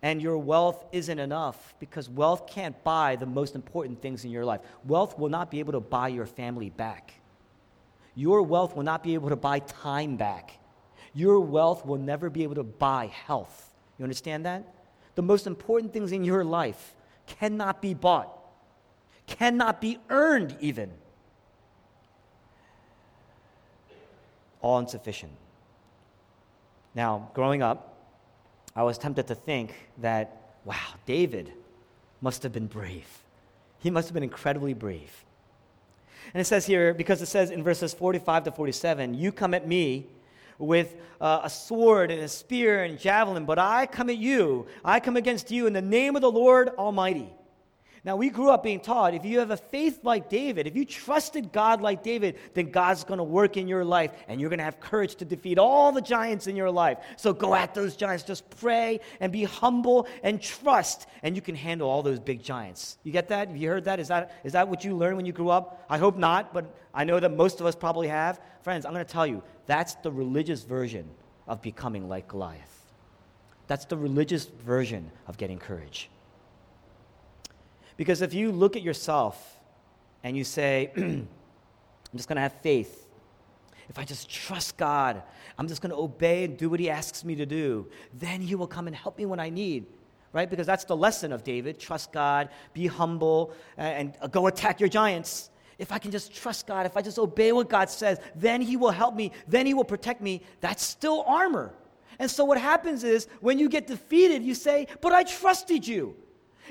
[0.02, 4.44] And your wealth isn't enough because wealth can't buy the most important things in your
[4.44, 4.60] life.
[4.86, 7.14] Wealth will not be able to buy your family back.
[8.14, 10.60] Your wealth will not be able to buy time back.
[11.14, 13.74] Your wealth will never be able to buy health.
[13.98, 14.74] You understand that?
[15.16, 16.96] The most important things in your life
[17.28, 18.30] cannot be bought,
[19.28, 20.92] cannot be earned, even.
[24.62, 25.32] All insufficient.
[26.96, 27.98] Now, growing up,
[28.76, 31.54] I was tempted to think that, wow, David
[32.22, 33.08] must have been brave.
[33.80, 35.26] He must have been incredibly brave.
[36.34, 39.68] And it says here, because it says in verses 45 to 47, You come at
[39.68, 40.08] me
[40.64, 44.68] with uh, a sword and a spear and javelin, but I come at you.
[44.84, 47.30] I come against you in the name of the Lord Almighty.
[48.06, 50.84] Now, we grew up being taught if you have a faith like David, if you
[50.84, 54.58] trusted God like David, then God's going to work in your life and you're going
[54.58, 56.98] to have courage to defeat all the giants in your life.
[57.16, 58.24] So go at those giants.
[58.26, 62.98] Just pray and be humble and trust, and you can handle all those big giants.
[63.04, 63.48] You get that?
[63.48, 64.02] Have you heard that?
[64.02, 65.86] Is that, is that what you learned when you grew up?
[65.90, 68.42] I hope not, but I know that most of us probably have.
[68.64, 71.10] Friends, I'm going to tell you that's the religious version
[71.48, 72.84] of becoming like Goliath.
[73.68, 76.10] That's the religious version of getting courage.
[77.98, 79.60] Because if you look at yourself
[80.24, 81.28] and you say, I'm
[82.16, 83.08] just going to have faith,
[83.90, 85.22] if I just trust God,
[85.58, 88.56] I'm just going to obey and do what He asks me to do, then He
[88.56, 89.86] will come and help me when I need.
[90.32, 90.50] Right?
[90.50, 95.52] Because that's the lesson of David trust God, be humble, and go attack your giants.
[95.78, 98.78] if I can just trust God, if I just obey what God says, then He
[98.78, 100.42] will help me, then He will protect me.
[100.60, 101.74] That's still armor.
[102.20, 106.16] And so what happens is when you get defeated, you say, But I trusted you,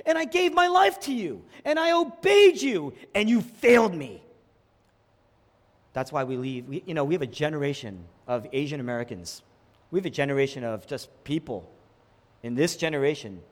[0.06, 4.22] and I gave my life to you, and I obeyed you, and you failed me.
[5.92, 6.68] That's why we leave.
[6.68, 9.42] We, you know, we have a generation of Asian Americans.
[9.90, 11.70] We have a generation of just people
[12.42, 13.42] in this generation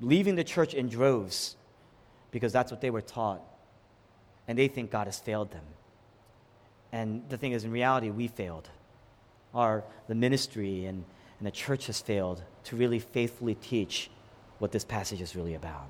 [0.00, 1.56] leaving the church in droves
[2.30, 3.42] because that's what they were taught.
[4.48, 5.64] And they think God has failed them.
[6.92, 8.68] And the thing is, in reality, we failed.
[9.54, 11.04] Our, the ministry and,
[11.38, 14.10] and the church has failed to really faithfully teach
[14.58, 15.88] what this passage is really about.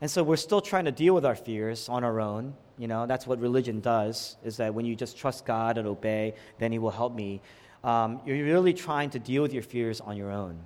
[0.00, 2.54] And so we're still trying to deal with our fears on our own.
[2.78, 6.34] You know, that's what religion does, is that when you just trust God and obey,
[6.58, 7.40] then He will help me.
[7.82, 10.58] Um, you're really trying to deal with your fears on your own.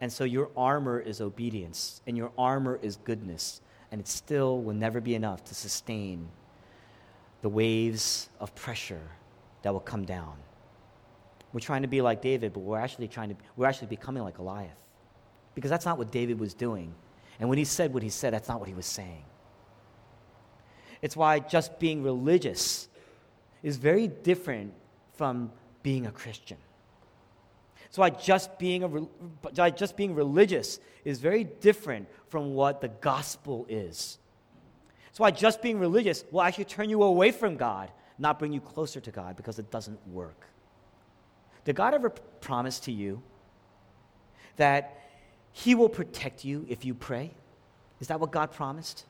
[0.00, 3.60] And so your armor is obedience, and your armor is goodness,
[3.92, 6.28] and it still will never be enough to sustain
[7.42, 9.10] the waves of pressure
[9.62, 10.34] that will come down.
[11.52, 14.36] We're trying to be like David, but we're actually trying to we're actually becoming like
[14.36, 14.70] Goliath.
[15.54, 16.94] Because that's not what David was doing.
[17.40, 19.24] And when he said what he said, that's not what he was saying.
[21.02, 22.88] It's why just being religious
[23.62, 24.74] is very different
[25.14, 25.50] from
[25.82, 26.58] being a Christian.
[27.86, 29.08] It's why just being,
[29.52, 34.18] a, just being religious is very different from what the gospel is.
[35.08, 38.60] It's why just being religious will actually turn you away from God, not bring you
[38.60, 40.46] closer to God, because it doesn't work.
[41.64, 43.22] Did God ever promise to you
[44.56, 45.00] that
[45.52, 47.30] he will protect you if you pray.
[48.00, 49.04] Is that what God promised?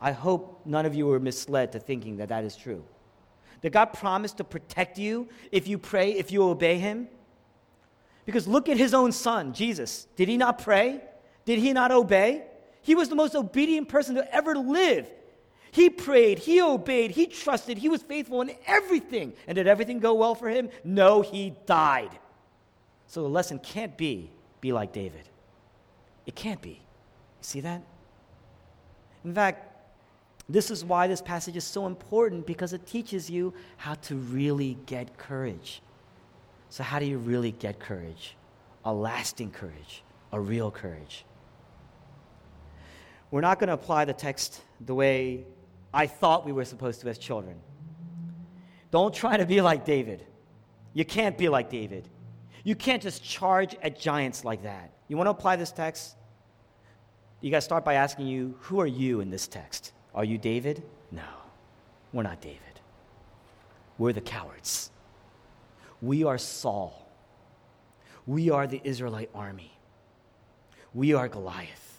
[0.00, 2.84] I hope none of you were misled to thinking that that is true.
[3.62, 7.08] Did God promise to protect you if you pray, if you obey Him?
[8.26, 10.06] Because look at His own Son, Jesus.
[10.16, 11.00] Did He not pray?
[11.44, 12.44] Did He not obey?
[12.82, 15.08] He was the most obedient person to ever live.
[15.76, 19.34] He prayed, he obeyed, he trusted, he was faithful in everything.
[19.46, 20.70] And did everything go well for him?
[20.84, 22.18] No, he died.
[23.08, 24.30] So the lesson can't be
[24.62, 25.28] be like David.
[26.24, 26.70] It can't be.
[26.70, 27.82] You see that?
[29.22, 29.70] In fact,
[30.48, 34.78] this is why this passage is so important because it teaches you how to really
[34.86, 35.82] get courage.
[36.70, 38.34] So, how do you really get courage?
[38.86, 41.26] A lasting courage, a real courage.
[43.30, 45.44] We're not going to apply the text the way
[45.96, 47.56] I thought we were supposed to as children.
[48.90, 50.26] Don't try to be like David.
[50.92, 52.06] You can't be like David.
[52.64, 54.92] You can't just charge at giants like that.
[55.08, 56.16] You want to apply this text?
[57.40, 59.92] You got to start by asking you, who are you in this text?
[60.14, 60.82] Are you David?
[61.10, 61.22] No,
[62.12, 62.60] we're not David.
[63.96, 64.90] We're the cowards.
[66.02, 67.10] We are Saul.
[68.26, 69.72] We are the Israelite army.
[70.92, 71.95] We are Goliath.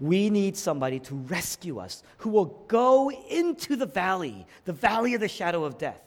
[0.00, 5.20] We need somebody to rescue us who will go into the valley, the valley of
[5.20, 6.00] the shadow of death.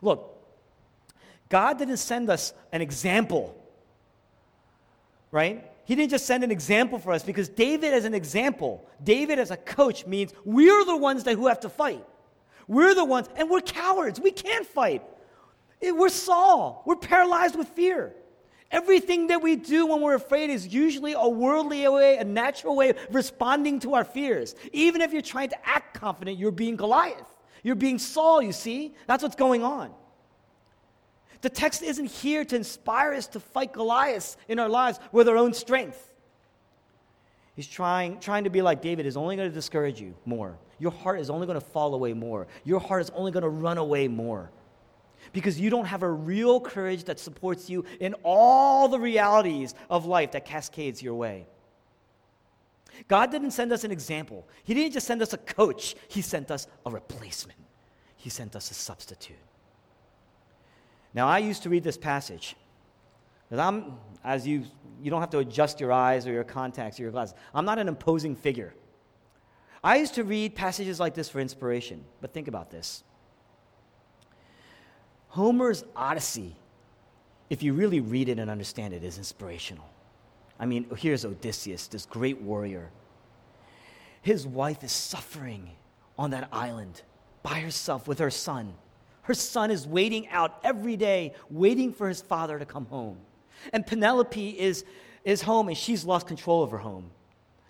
[0.00, 0.28] Look,
[1.48, 3.54] God didn't send us an example,
[5.30, 5.70] right?
[5.84, 9.50] He didn't just send an example for us because David as an example, David as
[9.50, 12.04] a coach means we're the ones that who have to fight.
[12.68, 14.20] We're the ones, and we're cowards.
[14.20, 15.02] We can't fight.
[15.82, 16.82] We're Saul.
[16.86, 18.14] We're paralyzed with fear.
[18.72, 22.88] Everything that we do when we're afraid is usually a worldly way, a natural way
[22.90, 24.54] of responding to our fears.
[24.72, 27.28] Even if you're trying to act confident, you're being Goliath.
[27.62, 28.94] You're being Saul, you see?
[29.06, 29.92] That's what's going on.
[31.42, 35.36] The text isn't here to inspire us to fight Goliath in our lives with our
[35.36, 36.10] own strength.
[37.54, 40.56] He's trying, trying to be like David is only going to discourage you more.
[40.78, 42.46] Your heart is only going to fall away more.
[42.64, 44.50] Your heart is only going to run away more.
[45.32, 50.04] Because you don't have a real courage that supports you in all the realities of
[50.06, 51.46] life that cascades your way.
[53.08, 54.46] God didn't send us an example.
[54.64, 57.58] He didn't just send us a coach, He sent us a replacement.
[58.16, 59.36] He sent us a substitute.
[61.14, 62.56] Now, I used to read this passage.
[63.48, 64.64] Because I'm, as you,
[65.02, 67.34] you don't have to adjust your eyes or your contacts or your glasses.
[67.54, 68.74] I'm not an imposing figure.
[69.84, 72.04] I used to read passages like this for inspiration.
[72.20, 73.02] But think about this
[75.32, 76.54] Homer's Odyssey,
[77.48, 79.88] if you really read it and understand it, is inspirational.
[80.60, 82.90] I mean, here's Odysseus, this great warrior.
[84.20, 85.70] His wife is suffering
[86.18, 87.00] on that island
[87.42, 88.74] by herself with her son.
[89.22, 93.16] Her son is waiting out every day, waiting for his father to come home.
[93.72, 94.84] And Penelope is,
[95.24, 97.10] is home and she's lost control of her home.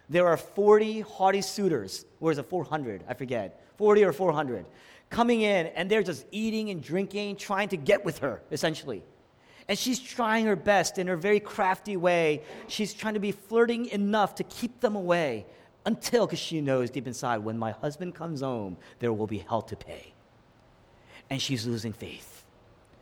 [0.08, 3.04] There are 40 haughty suitors, or is it 400?
[3.08, 3.60] I forget.
[3.76, 4.66] 40 or 400
[5.12, 9.04] coming in and they're just eating and drinking, trying to get with her, essentially.
[9.68, 12.42] And she's trying her best in her very crafty way.
[12.66, 15.46] She's trying to be flirting enough to keep them away.
[15.84, 19.62] until, because she knows deep inside, when my husband comes home, there will be hell
[19.62, 20.12] to pay.
[21.30, 22.44] And she's losing faith.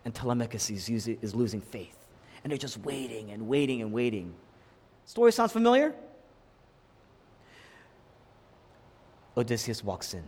[0.04, 1.96] And Telemachus is, is losing faith.
[2.42, 4.34] And they're just waiting and waiting and waiting.
[5.04, 5.94] Story sounds familiar?
[9.36, 10.24] Odysseus walks in.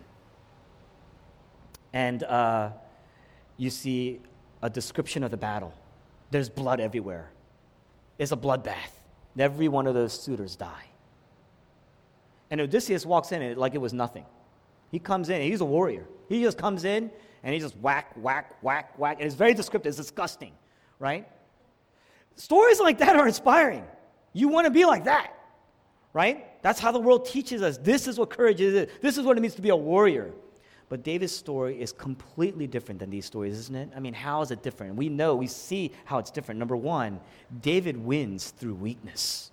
[1.92, 2.70] And uh,
[3.56, 4.20] you see
[4.62, 5.74] a description of the battle.
[6.30, 7.30] There's blood everywhere.
[8.18, 8.92] It's a bloodbath.
[9.38, 10.86] Every one of those suitors die.
[12.50, 14.26] And Odysseus walks in like it was nothing.
[14.90, 16.06] He comes in, he's a warrior.
[16.28, 17.10] He just comes in
[17.42, 19.16] and he just whack, whack, whack, whack.
[19.18, 20.52] And it's very descriptive, it's disgusting,
[20.98, 21.26] right?
[22.36, 23.84] Stories like that are inspiring.
[24.34, 25.32] You want to be like that,
[26.12, 26.62] right?
[26.62, 27.78] That's how the world teaches us.
[27.78, 28.88] This is what courage is.
[29.00, 30.30] This is what it means to be a warrior.
[30.92, 33.88] But David's story is completely different than these stories, isn't it?
[33.96, 34.94] I mean, how is it different?
[34.94, 36.58] We know, we see how it's different.
[36.58, 37.18] Number one,
[37.62, 39.52] David wins through weakness,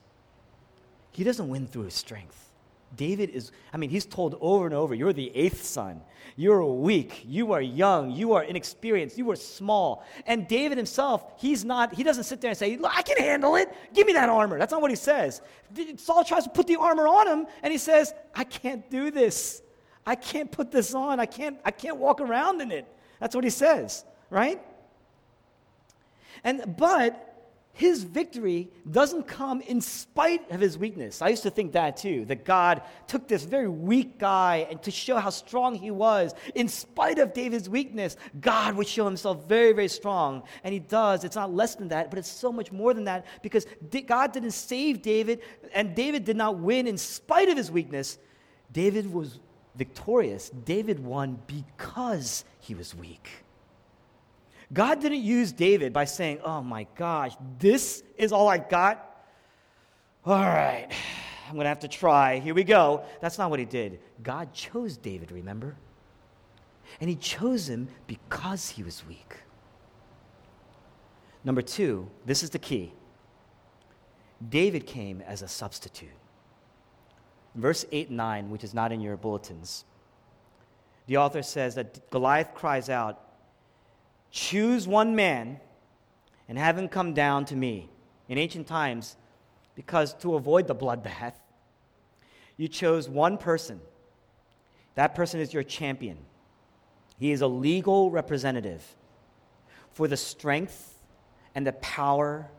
[1.11, 2.51] he doesn't win through his strength.
[2.97, 6.01] David is, I mean, he's told over and over, you're the eighth son.
[6.35, 7.23] You're weak.
[7.25, 8.11] You are young.
[8.11, 9.17] You are inexperienced.
[9.17, 10.03] You are small.
[10.25, 13.73] And David himself, he's not, he doesn't sit there and say, I can handle it.
[13.93, 14.59] Give me that armor.
[14.59, 15.41] That's not what he says.
[15.95, 19.61] Saul tries to put the armor on him, and he says, I can't do this.
[20.09, 21.19] I can't put this on.
[21.19, 22.87] I can't, I can't walk around in it.
[23.19, 24.59] That's what he says, right?
[26.43, 27.27] And, but
[27.73, 31.21] his victory doesn't come in spite of his weakness.
[31.21, 34.89] I used to think that too, that God took this very weak guy and to
[34.89, 39.73] show how strong he was, in spite of David's weakness, God would show himself very,
[39.73, 40.41] very strong.
[40.63, 41.23] And he does.
[41.23, 43.67] It's not less than that, but it's so much more than that because
[44.07, 45.41] God didn't save David
[45.71, 48.17] and David did not win in spite of his weakness.
[48.71, 49.37] David was
[49.79, 50.49] victorious.
[50.49, 53.29] David won because he was weak.
[54.71, 59.05] God didn't use David by saying, Oh my gosh, this is all I got.
[60.25, 60.87] All right,
[61.47, 62.37] I'm going to have to try.
[62.39, 63.03] Here we go.
[63.21, 63.99] That's not what he did.
[64.21, 65.75] God chose David, remember?
[66.99, 69.37] And he chose him because he was weak.
[71.43, 72.93] Number two, this is the key
[74.49, 76.09] David came as a substitute.
[77.55, 79.85] Verse 8 and 9, which is not in your bulletins,
[81.07, 83.19] the author says that Goliath cries out,
[84.31, 85.59] choose one man
[86.47, 87.89] and have him come down to me.
[88.27, 89.15] In ancient times,
[89.73, 91.33] because to avoid the bloodbath,
[92.57, 93.79] you chose one person.
[94.95, 96.17] That person is your champion.
[97.17, 98.83] He is a legal representative
[99.93, 100.99] for the strength
[101.55, 102.49] and the power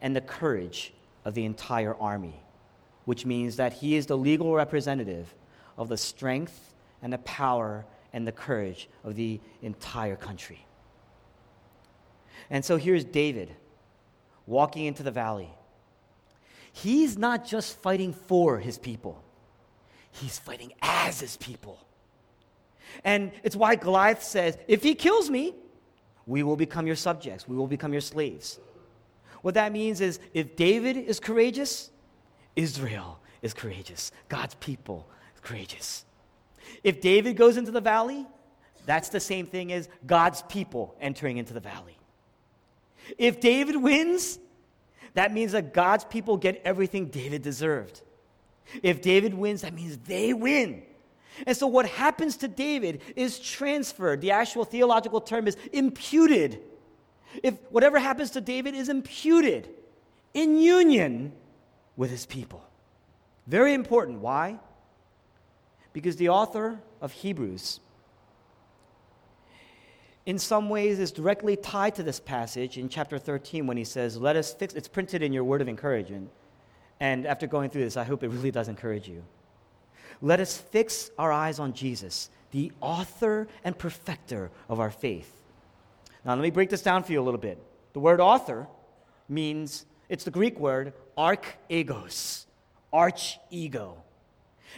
[0.00, 0.92] and the courage
[1.24, 2.42] of the entire army,
[3.04, 5.34] which means that he is the legal representative
[5.76, 10.66] of the strength and the power and the courage of the entire country.
[12.50, 13.54] And so here's David
[14.46, 15.50] walking into the valley.
[16.72, 19.22] He's not just fighting for his people,
[20.10, 21.78] he's fighting as his people.
[23.04, 25.54] And it's why Goliath says, If he kills me,
[26.26, 28.58] we will become your subjects, we will become your slaves.
[29.42, 31.90] What that means is if David is courageous,
[32.56, 34.12] Israel is courageous.
[34.28, 36.04] God's people is courageous.
[36.84, 38.26] If David goes into the valley,
[38.86, 41.96] that's the same thing as God's people entering into the valley.
[43.18, 44.38] If David wins,
[45.14, 48.02] that means that God's people get everything David deserved.
[48.82, 50.82] If David wins, that means they win.
[51.46, 54.20] And so what happens to David is transferred.
[54.20, 56.60] The actual theological term is imputed.
[57.42, 59.68] If whatever happens to David is imputed
[60.34, 61.32] in union
[62.00, 62.64] with his people.
[63.46, 64.20] Very important.
[64.20, 64.58] Why?
[65.92, 67.80] Because the author of Hebrews
[70.24, 74.16] in some ways is directly tied to this passage in chapter 13 when he says,
[74.16, 76.30] Let us fix, it's printed in your word of encouragement.
[77.00, 79.22] And after going through this, I hope it really does encourage you.
[80.22, 85.30] Let us fix our eyes on Jesus, the author and perfecter of our faith.
[86.24, 87.62] Now, let me break this down for you a little bit.
[87.92, 88.68] The word author
[89.28, 92.44] means, it's the Greek word archegos,
[92.92, 94.02] arch ego.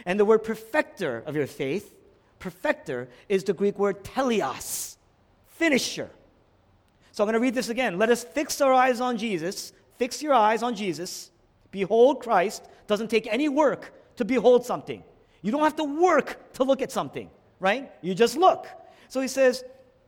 [0.05, 1.93] And the word perfecter of your faith,
[2.39, 4.95] perfecter, is the Greek word teleos
[5.47, 6.09] finisher.
[7.11, 7.97] So I'm going to read this again.
[7.97, 9.73] Let us fix our eyes on Jesus.
[9.97, 11.31] Fix your eyes on Jesus.
[11.71, 12.63] Behold Christ.
[12.87, 15.03] Doesn't take any work to behold something.
[15.41, 17.29] You don't have to work to look at something,
[17.59, 17.91] right?
[18.01, 18.67] You just look.
[19.09, 19.63] So he says,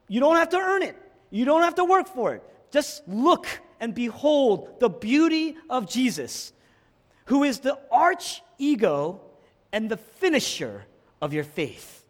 [0.07, 0.97] you don't have to earn it.
[1.29, 2.43] You don't have to work for it.
[2.71, 3.47] Just look
[3.79, 6.53] and behold the beauty of Jesus,
[7.25, 9.21] who is the arch ego
[9.71, 10.85] and the finisher
[11.21, 12.03] of your faith.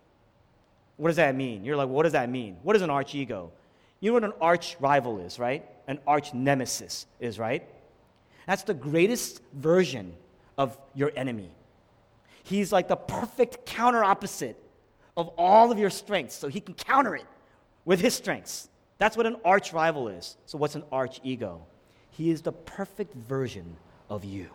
[0.97, 1.66] What does that mean?
[1.66, 2.57] You're like, what does that mean?
[2.63, 3.51] What is an arch ego?
[3.99, 5.66] You know what an arch rival is, right?
[5.88, 7.68] An arch nemesis is, right?
[8.47, 10.13] That's the greatest version
[10.57, 11.49] of your enemy.
[12.43, 14.61] He's like the perfect counter opposite
[15.18, 17.26] of all of your strengths, so he can counter it
[17.86, 18.70] with his strengths.
[18.98, 20.38] That's what an arch rival is.
[20.46, 21.66] So, what's an arch ego?
[22.12, 23.76] He is the perfect version
[24.10, 24.50] of you.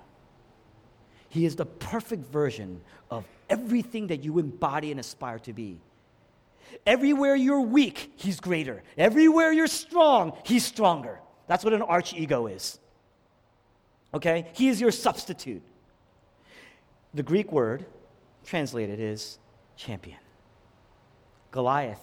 [1.29, 2.81] He is the perfect version
[3.11, 5.81] of everything that you embody and aspire to be.
[6.87, 8.83] Everywhere you're weak, he's greater.
[8.97, 11.21] Everywhere you're strong, he's stronger.
[11.47, 12.79] That's what an arch ego is.
[14.15, 14.49] Okay?
[14.55, 15.63] He is your substitute.
[17.13, 17.85] The Greek word
[18.45, 19.39] translated is
[19.77, 20.19] champion.
[21.51, 22.03] Goliath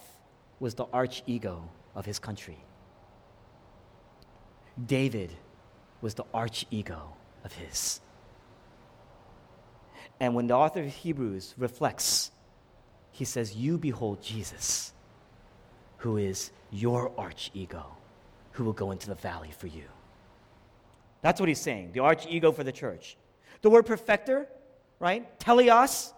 [0.59, 2.59] was the arch ego of his country.
[4.85, 5.31] David
[5.99, 7.99] was the arch ego of his.
[10.19, 12.31] And when the author of Hebrews reflects,
[13.11, 14.93] he says, You behold Jesus,
[15.97, 17.85] who is your arch ego,
[18.51, 19.85] who will go into the valley for you.
[21.21, 23.17] That's what he's saying, the arch ego for the church.
[23.63, 24.47] The word perfecter,
[24.99, 25.39] right?
[25.39, 26.13] Teleos,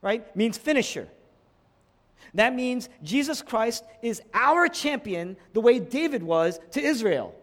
[0.00, 0.34] right?
[0.34, 1.06] Means finisher.
[2.34, 7.34] That means Jesus Christ is our champion the way David was to Israel.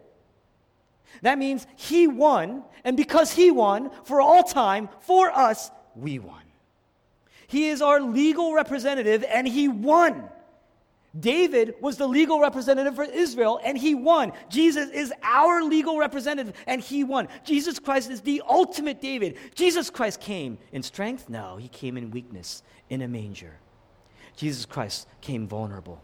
[1.22, 6.42] That means he won, and because he won, for all time, for us, we won.
[7.46, 10.28] He is our legal representative, and he won.
[11.18, 14.32] David was the legal representative for Israel, and he won.
[14.50, 17.28] Jesus is our legal representative, and he won.
[17.44, 19.38] Jesus Christ is the ultimate David.
[19.54, 21.30] Jesus Christ came in strength?
[21.30, 23.54] No, he came in weakness, in a manger.
[24.36, 26.02] Jesus Christ came vulnerable.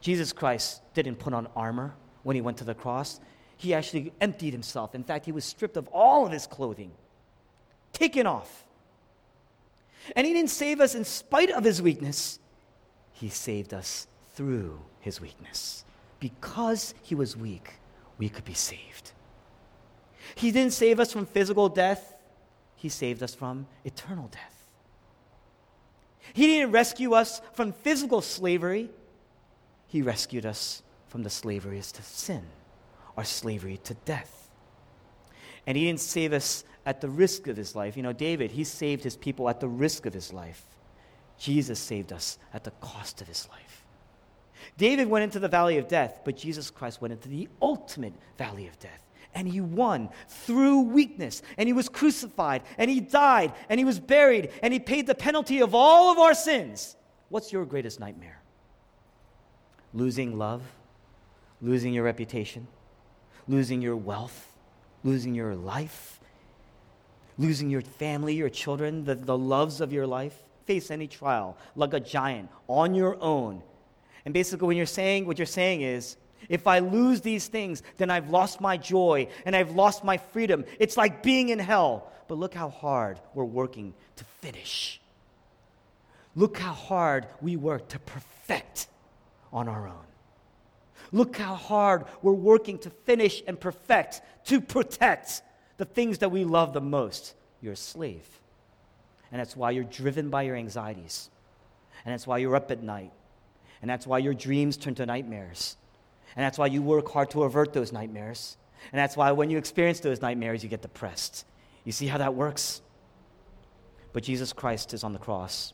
[0.00, 3.20] Jesus Christ didn't put on armor when he went to the cross.
[3.56, 4.94] He actually emptied himself.
[4.94, 6.92] In fact, he was stripped of all of his clothing,
[7.92, 8.64] taken off.
[10.16, 12.38] And he didn't save us in spite of his weakness,
[13.12, 15.84] he saved us through his weakness.
[16.20, 17.74] Because he was weak,
[18.16, 19.12] we could be saved.
[20.34, 22.14] He didn't save us from physical death,
[22.76, 24.49] he saved us from eternal death.
[26.32, 28.90] He didn't rescue us from physical slavery,
[29.86, 32.42] He rescued us from the slavery to sin,
[33.16, 34.50] our slavery to death.
[35.66, 37.96] And He didn't save us at the risk of His life.
[37.96, 40.64] You know, David, He saved His people at the risk of His life.
[41.38, 43.84] Jesus saved us at the cost of His life.
[44.76, 48.66] David went into the valley of death, but Jesus Christ went into the ultimate valley
[48.66, 51.42] of death and he won through weakness.
[51.56, 55.14] And he was crucified, and he died, and he was buried, and he paid the
[55.14, 56.96] penalty of all of our sins.
[57.28, 58.42] What's your greatest nightmare?
[59.94, 60.62] Losing love,
[61.60, 62.66] losing your reputation,
[63.46, 64.56] losing your wealth,
[65.04, 66.20] losing your life,
[67.38, 70.34] losing your family, your children, the, the loves of your life.
[70.66, 73.62] Face any trial like a giant on your own.
[74.24, 76.16] And basically, when you're saying, what you're saying is,
[76.48, 80.64] if I lose these things, then I've lost my joy and I've lost my freedom.
[80.78, 82.10] It's like being in hell.
[82.28, 85.00] But look how hard we're working to finish.
[86.36, 88.86] Look how hard we work to perfect
[89.52, 90.06] on our own.
[91.12, 95.42] Look how hard we're working to finish and perfect, to protect
[95.76, 97.34] the things that we love the most.
[97.60, 98.28] You're a slave.
[99.32, 101.30] And that's why you're driven by your anxieties.
[102.04, 103.12] And that's why you're up at night.
[103.82, 105.76] And that's why your dreams turn to nightmares.
[106.36, 108.56] And that's why you work hard to avert those nightmares.
[108.92, 111.44] And that's why when you experience those nightmares, you get depressed.
[111.84, 112.82] You see how that works?
[114.12, 115.72] But Jesus Christ is on the cross.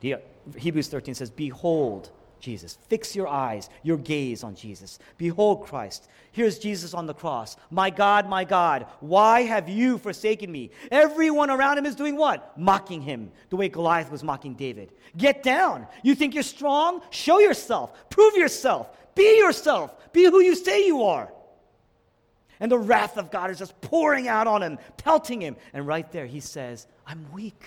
[0.00, 0.18] The, uh,
[0.56, 2.10] Hebrews 13 says, Behold,
[2.40, 2.78] Jesus.
[2.88, 4.98] Fix your eyes, your gaze on Jesus.
[5.18, 6.08] Behold Christ.
[6.32, 7.56] Here's Jesus on the cross.
[7.70, 10.70] My God, my God, why have you forsaken me?
[10.90, 12.58] Everyone around him is doing what?
[12.58, 14.92] Mocking him, the way Goliath was mocking David.
[15.16, 15.86] Get down.
[16.02, 17.02] You think you're strong?
[17.10, 17.92] Show yourself.
[18.10, 18.88] Prove yourself.
[19.14, 20.12] Be yourself.
[20.12, 21.32] Be who you say you are.
[22.60, 25.56] And the wrath of God is just pouring out on him, pelting him.
[25.72, 27.64] And right there, he says, I'm weak.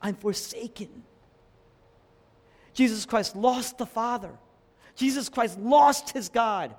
[0.00, 1.02] I'm forsaken.
[2.72, 4.30] Jesus Christ lost the Father.
[4.94, 6.74] Jesus Christ lost his God.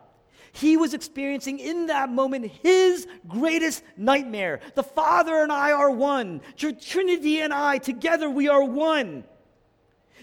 [0.53, 4.59] He was experiencing in that moment his greatest nightmare.
[4.73, 6.41] The Father and I are one.
[6.57, 9.23] Trinity and I, together, we are one.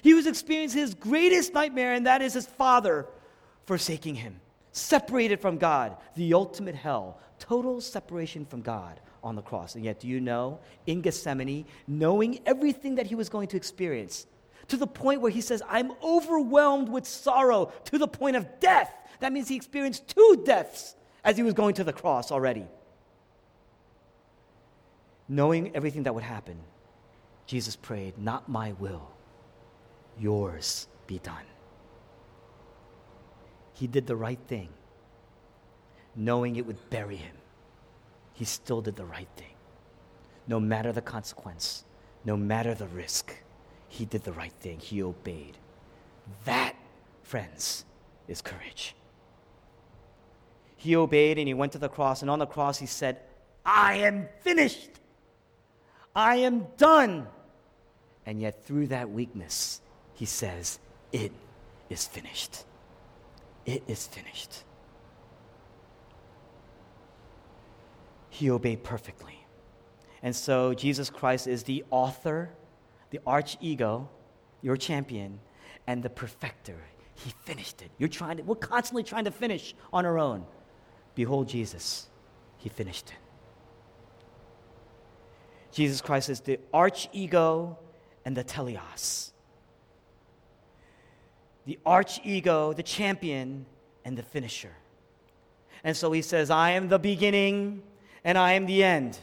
[0.03, 3.07] He was experiencing his greatest nightmare, and that is his Father
[3.68, 4.40] forsaking him,
[4.72, 9.74] separated from God, the ultimate hell, total separation from God on the cross.
[9.74, 14.26] And yet, do you know, in Gethsemane, knowing everything that he was going to experience,
[14.68, 18.90] to the point where he says, I'm overwhelmed with sorrow to the point of death.
[19.20, 22.64] That means he experienced two deaths as he was going to the cross already.
[25.28, 26.56] Knowing everything that would happen,
[27.44, 29.10] Jesus prayed, Not my will,
[30.18, 31.44] yours be done.
[33.78, 34.70] He did the right thing,
[36.16, 37.36] knowing it would bury him.
[38.32, 39.54] He still did the right thing,
[40.48, 41.84] no matter the consequence,
[42.24, 43.32] no matter the risk,
[43.88, 44.80] he did the right thing.
[44.80, 45.58] He obeyed.
[46.44, 46.74] That,
[47.22, 47.84] friends,
[48.26, 48.96] is courage.
[50.76, 53.20] He obeyed and he went to the cross, and on the cross he said,
[53.64, 54.90] I am finished.
[56.16, 57.28] I am done.
[58.26, 59.80] And yet, through that weakness,
[60.14, 60.80] he says,
[61.12, 61.30] It
[61.88, 62.64] is finished.
[63.68, 64.64] It is finished.
[68.30, 69.44] He obeyed perfectly.
[70.22, 72.48] And so, Jesus Christ is the author,
[73.10, 74.08] the arch ego,
[74.62, 75.38] your champion,
[75.86, 76.78] and the perfecter.
[77.14, 77.90] He finished it.
[77.98, 80.46] You're trying to, we're constantly trying to finish on our own.
[81.14, 82.08] Behold Jesus.
[82.56, 83.16] He finished it.
[85.72, 87.76] Jesus Christ is the arch ego
[88.24, 89.32] and the teleos.
[91.68, 93.66] The arch ego, the champion,
[94.02, 94.72] and the finisher.
[95.84, 97.82] And so he says, I am the beginning
[98.24, 99.18] and I am the end.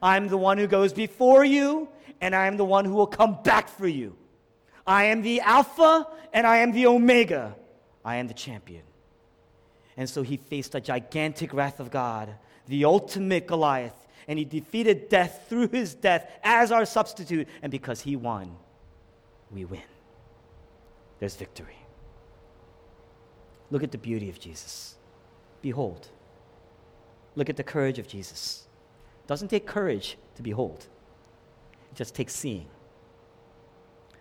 [0.00, 1.88] I'm the one who goes before you,
[2.22, 4.16] and I am the one who will come back for you.
[4.86, 7.54] I am the Alpha and I am the Omega.
[8.02, 8.82] I am the champion.
[9.98, 12.34] And so he faced the gigantic wrath of God,
[12.66, 17.46] the ultimate Goliath, and he defeated death through his death as our substitute.
[17.60, 18.56] And because he won,
[19.52, 19.82] we win.
[21.26, 21.74] There's victory.
[23.72, 24.94] Look at the beauty of Jesus.
[25.60, 26.06] Behold.
[27.34, 28.68] Look at the courage of Jesus.
[29.24, 30.86] It doesn't take courage to behold,
[31.90, 32.68] it just takes seeing.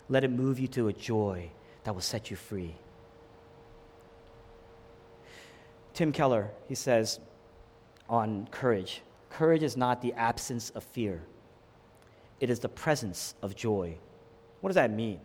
[0.10, 1.52] Let it move you to a joy
[1.84, 2.74] that will set you free.
[5.94, 7.20] Tim Keller, he says
[8.10, 11.22] on courage courage is not the absence of fear,
[12.40, 13.96] it is the presence of joy.
[14.62, 15.20] What does that mean?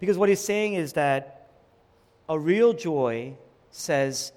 [0.00, 1.50] Because what he's saying is that
[2.28, 3.34] a real joy
[3.70, 4.32] says,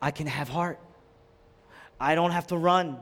[0.00, 0.78] I can have heart.
[2.00, 2.98] I don't have to run.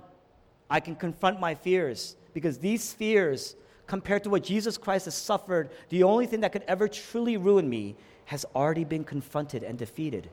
[0.70, 3.54] I can confront my fears because these fears,
[3.86, 7.68] compared to what Jesus Christ has suffered, the only thing that could ever truly ruin
[7.68, 10.28] me has already been confronted and defeated.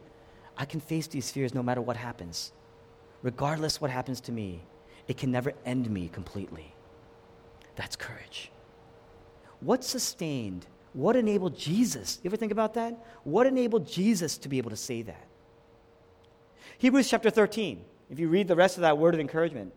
[0.57, 2.51] I can face these fears no matter what happens.
[3.21, 4.61] Regardless what happens to me,
[5.07, 6.73] it can never end me completely.
[7.75, 8.51] That's courage.
[9.63, 12.19] What sustained, what enabled Jesus?
[12.21, 12.97] You ever think about that?
[13.23, 15.25] What enabled Jesus to be able to say that?
[16.79, 19.73] Hebrews chapter 13, if you read the rest of that word of encouragement,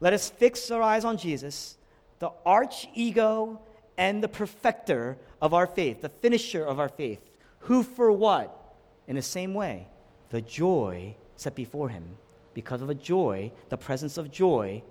[0.00, 1.78] let us fix our eyes on Jesus,
[2.18, 3.60] the arch ego
[3.96, 7.20] and the perfecter of our faith, the finisher of our faith,
[7.60, 8.74] who for what?
[9.06, 9.86] In the same way,
[10.30, 12.04] the joy set before him.
[12.54, 14.82] Because of a joy, the presence of joy,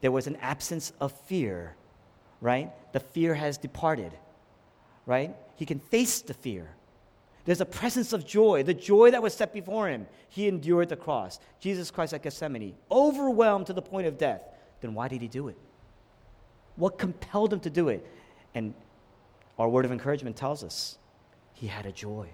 [0.00, 1.74] there was an absence of fear,
[2.40, 2.70] right?
[2.92, 4.12] The fear has departed,
[5.04, 5.34] right?
[5.56, 6.70] He can face the fear.
[7.44, 10.06] There's a presence of joy, the joy that was set before him.
[10.28, 11.38] He endured the cross.
[11.60, 14.42] Jesus Christ at Gethsemane, overwhelmed to the point of death.
[14.80, 15.56] Then why did he do it?
[16.74, 18.06] What compelled him to do it?
[18.54, 18.74] And
[19.58, 20.98] our word of encouragement tells us
[21.54, 22.28] he had a joy.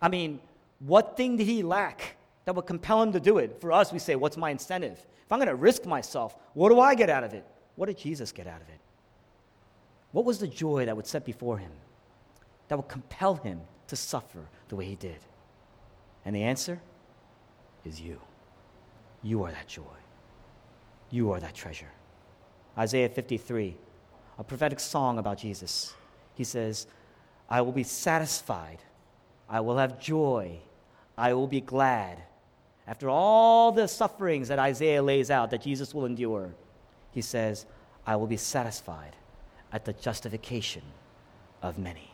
[0.00, 0.40] I mean,
[0.78, 3.60] what thing did he lack that would compel him to do it?
[3.60, 5.04] For us, we say, What's my incentive?
[5.24, 7.44] If I'm going to risk myself, what do I get out of it?
[7.76, 8.80] What did Jesus get out of it?
[10.12, 11.72] What was the joy that would set before him?
[12.68, 15.18] that would compel him to suffer the way he did?
[16.24, 16.80] And the answer
[17.84, 18.20] is you.
[19.22, 19.82] You are that joy.
[21.10, 21.90] You are that treasure.
[22.76, 23.76] Isaiah 53,
[24.38, 25.94] a prophetic song about Jesus.
[26.34, 26.86] He says,
[27.48, 28.78] I will be satisfied.
[29.48, 30.58] I will have joy.
[31.16, 32.22] I will be glad.
[32.86, 36.54] After all the sufferings that Isaiah lays out that Jesus will endure,
[37.16, 37.64] he says,
[38.06, 39.16] I will be satisfied
[39.72, 40.82] at the justification
[41.62, 42.12] of many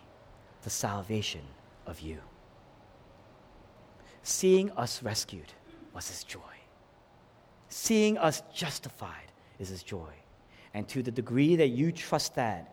[0.63, 1.41] the salvation
[1.89, 2.21] of you.
[4.23, 5.53] Seeing us rescued
[5.93, 6.55] was his joy.
[7.69, 10.13] Seeing us justified is his joy.
[10.73, 12.73] And to the degree that you trust that,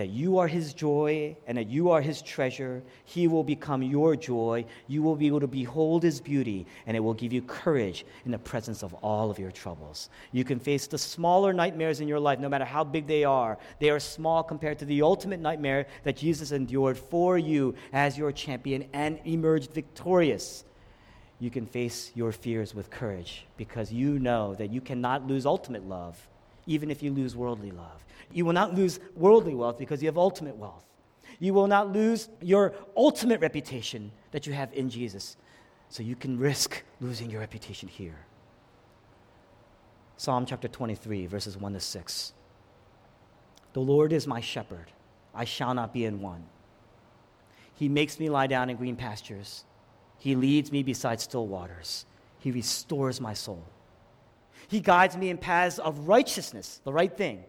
[0.00, 2.82] that you are his joy and that you are his treasure.
[3.04, 4.64] He will become your joy.
[4.88, 8.30] You will be able to behold his beauty, and it will give you courage in
[8.30, 10.08] the presence of all of your troubles.
[10.32, 13.58] You can face the smaller nightmares in your life, no matter how big they are.
[13.78, 18.32] They are small compared to the ultimate nightmare that Jesus endured for you as your
[18.32, 20.64] champion and emerged victorious.
[21.40, 25.86] You can face your fears with courage because you know that you cannot lose ultimate
[25.86, 26.26] love,
[26.66, 28.04] even if you lose worldly love.
[28.32, 30.84] You will not lose worldly wealth because you have ultimate wealth.
[31.38, 35.36] You will not lose your ultimate reputation that you have in Jesus.
[35.88, 38.26] So you can risk losing your reputation here.
[40.16, 42.32] Psalm chapter 23, verses 1 to 6.
[43.72, 44.86] The Lord is my shepherd,
[45.34, 46.44] I shall not be in want.
[47.74, 49.64] He makes me lie down in green pastures.
[50.18, 52.04] He leads me beside still waters.
[52.38, 53.64] He restores my soul.
[54.70, 57.42] He guides me in paths of righteousness, the right thing,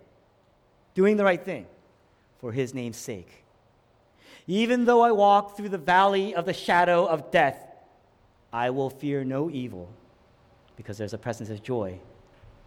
[0.96, 1.68] doing the right thing
[2.40, 3.44] for his name's sake.
[4.48, 7.64] Even though I walk through the valley of the shadow of death,
[8.52, 9.94] I will fear no evil
[10.76, 12.00] because there's a presence of joy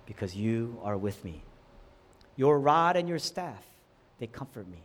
[0.06, 1.42] because you are with me.
[2.36, 3.66] Your rod and your staff,
[4.20, 4.84] they comfort me.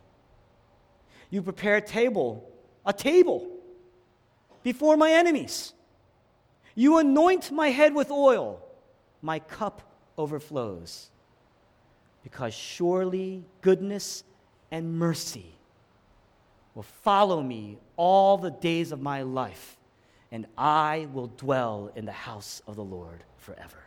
[1.30, 2.50] You prepare a table,
[2.84, 3.48] a table
[4.64, 5.74] before my enemies.
[6.74, 8.60] You anoint my head with oil,
[9.22, 9.82] my cup
[10.16, 11.10] overflows.
[12.22, 14.24] Because surely goodness
[14.70, 15.46] and mercy
[16.74, 19.76] will follow me all the days of my life,
[20.30, 23.82] and I will dwell in the house of the Lord forever.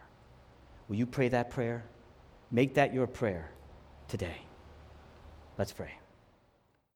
[0.88, 1.84] Will you pray that prayer?
[2.52, 3.50] Make that your prayer
[4.08, 4.42] today.
[5.58, 5.92] Let's pray.